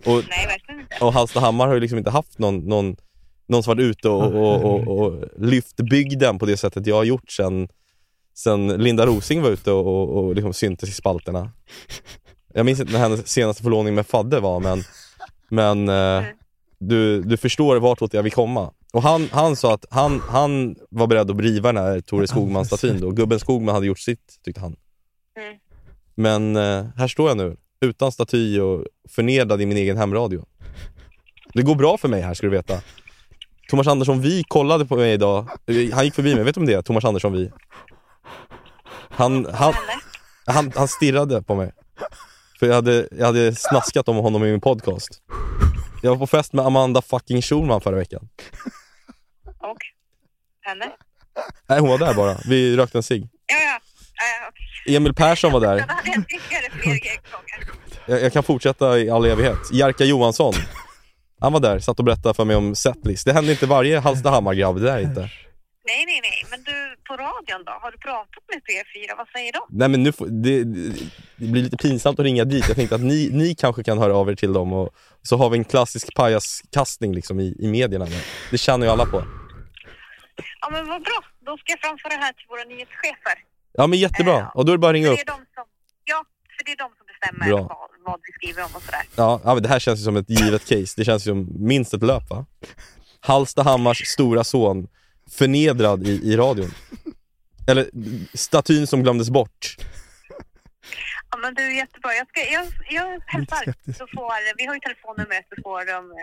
[0.06, 1.06] Och, Nej, verkligen inte.
[1.06, 2.95] och Hallstahammar har ju liksom inte haft någon, någon,
[3.47, 7.04] någon som varit ute och, och, och, och lyft bygden på det sättet jag har
[7.04, 7.68] gjort sen,
[8.44, 11.52] sen Linda Rosing var ute och, och, och liksom syntes i spalterna.
[12.54, 14.84] Jag minns inte när hennes senaste förlovning med Fadde var men,
[15.50, 16.24] men eh,
[16.80, 18.74] du, du förstår vartåt jag vill komma.
[18.94, 23.02] Och han, han sa att han, han var beredd att riva den här Tore Skogman-statyn
[23.02, 23.12] då.
[23.12, 24.76] Gubben Skogman hade gjort sitt, tyckte han.
[25.38, 25.58] Mm.
[26.16, 30.46] Men eh, här står jag nu, utan staty och förnedrad i min egen hemradio.
[31.54, 32.82] Det går bra för mig här ska du veta.
[33.70, 36.68] Thomas Andersson Vi kollade på mig idag, Eh, han gick förbi mig, vet du om
[36.68, 36.82] det är?
[36.82, 37.52] Thomas Andersson Vi.
[39.09, 39.73] Han, han,
[40.45, 41.71] han, han stirrade på mig.
[42.59, 45.21] För jag hade, jag hade snaskat om honom i min podcast.
[46.01, 48.29] Jag var på fest med Amanda fucking Schulman förra veckan.
[49.45, 49.77] Och?
[50.61, 50.91] Henne?
[51.67, 53.29] Nej hon var där bara, vi rökte en cigg.
[53.47, 53.79] Ja, ja.
[54.15, 54.95] ja okej.
[54.95, 55.86] Emil Persson var där.
[58.07, 58.21] Jag.
[58.21, 59.71] Jag, kan fortsätta i all evighet.
[59.71, 60.53] Jerka Johansson.
[61.39, 63.25] Han var där, satt och berättade för mig om setlist.
[63.25, 65.21] Det händer inte varje Hallstahammar-grabb, det där är inte.
[65.21, 66.41] Nej, nej, nej.
[67.12, 67.72] På radion då?
[67.72, 69.18] Har du pratat med P4?
[69.18, 69.59] Vad säger de?
[69.70, 70.64] Nej men nu får, det,
[71.36, 72.66] det blir lite pinsamt att ringa dit.
[72.68, 74.89] Jag tänkte att ni, ni kanske kan höra av er till dem och
[75.22, 78.07] så har vi en klassisk pajaskastning liksom i, i medierna.
[78.51, 79.24] Det känner ju alla på.
[80.62, 81.20] Ja, men vad bra.
[81.45, 83.38] Då ska jag framföra det här till våra nyhetschefer.
[83.74, 85.16] Ja men jättebra, och då är det bara att ringa upp.
[85.16, 85.66] det är de som,
[86.05, 86.26] ja,
[86.57, 87.68] för det är de som bestämmer Bra.
[87.68, 89.03] vad, vad vi skriver om och sådär.
[89.16, 90.93] Ja, ja men det här känns ju som ett givet case.
[90.97, 92.45] Det känns ju som minst ett löp va?
[93.20, 94.88] Hallstahammars stora son
[95.32, 96.71] förnedrad i, i radion.
[97.67, 97.89] Eller
[98.38, 99.75] statyn som glömdes bort.
[101.32, 102.13] Ja, men du är jättebra.
[102.13, 103.63] Jag, ska, jag, jag hälsar.
[103.97, 106.11] Så får, vi har ju telefonnumret så får de...
[106.11, 106.17] eh,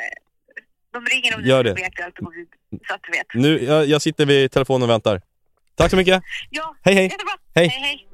[0.92, 3.26] De ringer om Gör det aktuellt och vi- så att du vet.
[3.34, 5.20] Nu, jag, jag sitter vid telefonen och väntar.
[5.74, 6.22] Tack så mycket.
[6.50, 7.04] Ja, Hej, hej.
[7.04, 7.34] jättebra.
[7.54, 7.68] Hej.
[7.68, 8.09] hej, hej.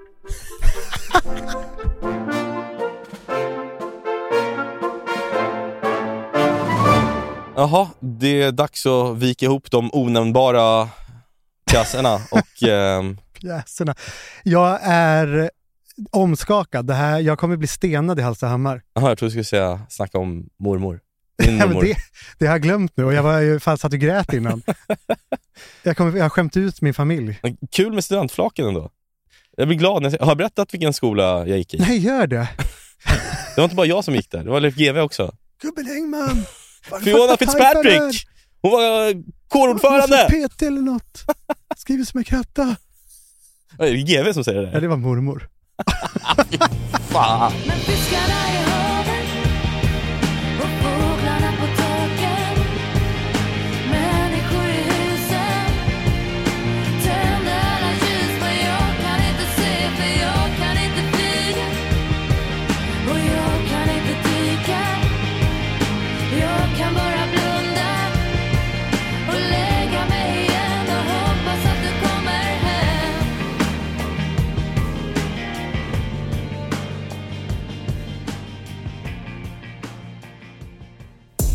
[7.57, 10.89] Jaha, det är dags att vika ihop de onämnbara
[11.67, 13.95] kassorna och ehm, Pjäserna.
[14.43, 15.51] Jag är
[16.11, 16.87] omskakad.
[16.87, 18.83] Det här, jag kommer bli stenad i Hallstahammar.
[18.95, 21.01] Jaha, jag trodde du skulle säga snacka om mormor.
[21.45, 21.83] Men mormor.
[21.83, 21.97] det,
[22.39, 24.63] det har jag glömt nu och jag var ju fan satt och grät innan.
[25.83, 27.41] jag, kommer, jag har skämt ut min familj.
[27.71, 28.91] Kul med studentflaken ändå.
[29.57, 30.03] Jag blir glad.
[30.03, 31.79] När jag, har jag berättat vilken skola jag gick i?
[31.79, 32.49] Nej, gör det.
[33.55, 35.35] Det var inte bara jag som gick där, det var Leif GW också.
[35.63, 36.45] Gubben Engman!
[37.05, 38.27] Fiona Fitzpatrick!
[38.63, 39.15] Hon var eh,
[39.49, 40.29] kårordförande!
[40.31, 41.25] PT eller något.
[41.77, 42.77] Skriver som en kratta.
[43.79, 45.49] Det är GW som säger det Ja, det var mormor.
[47.11, 47.53] Fan.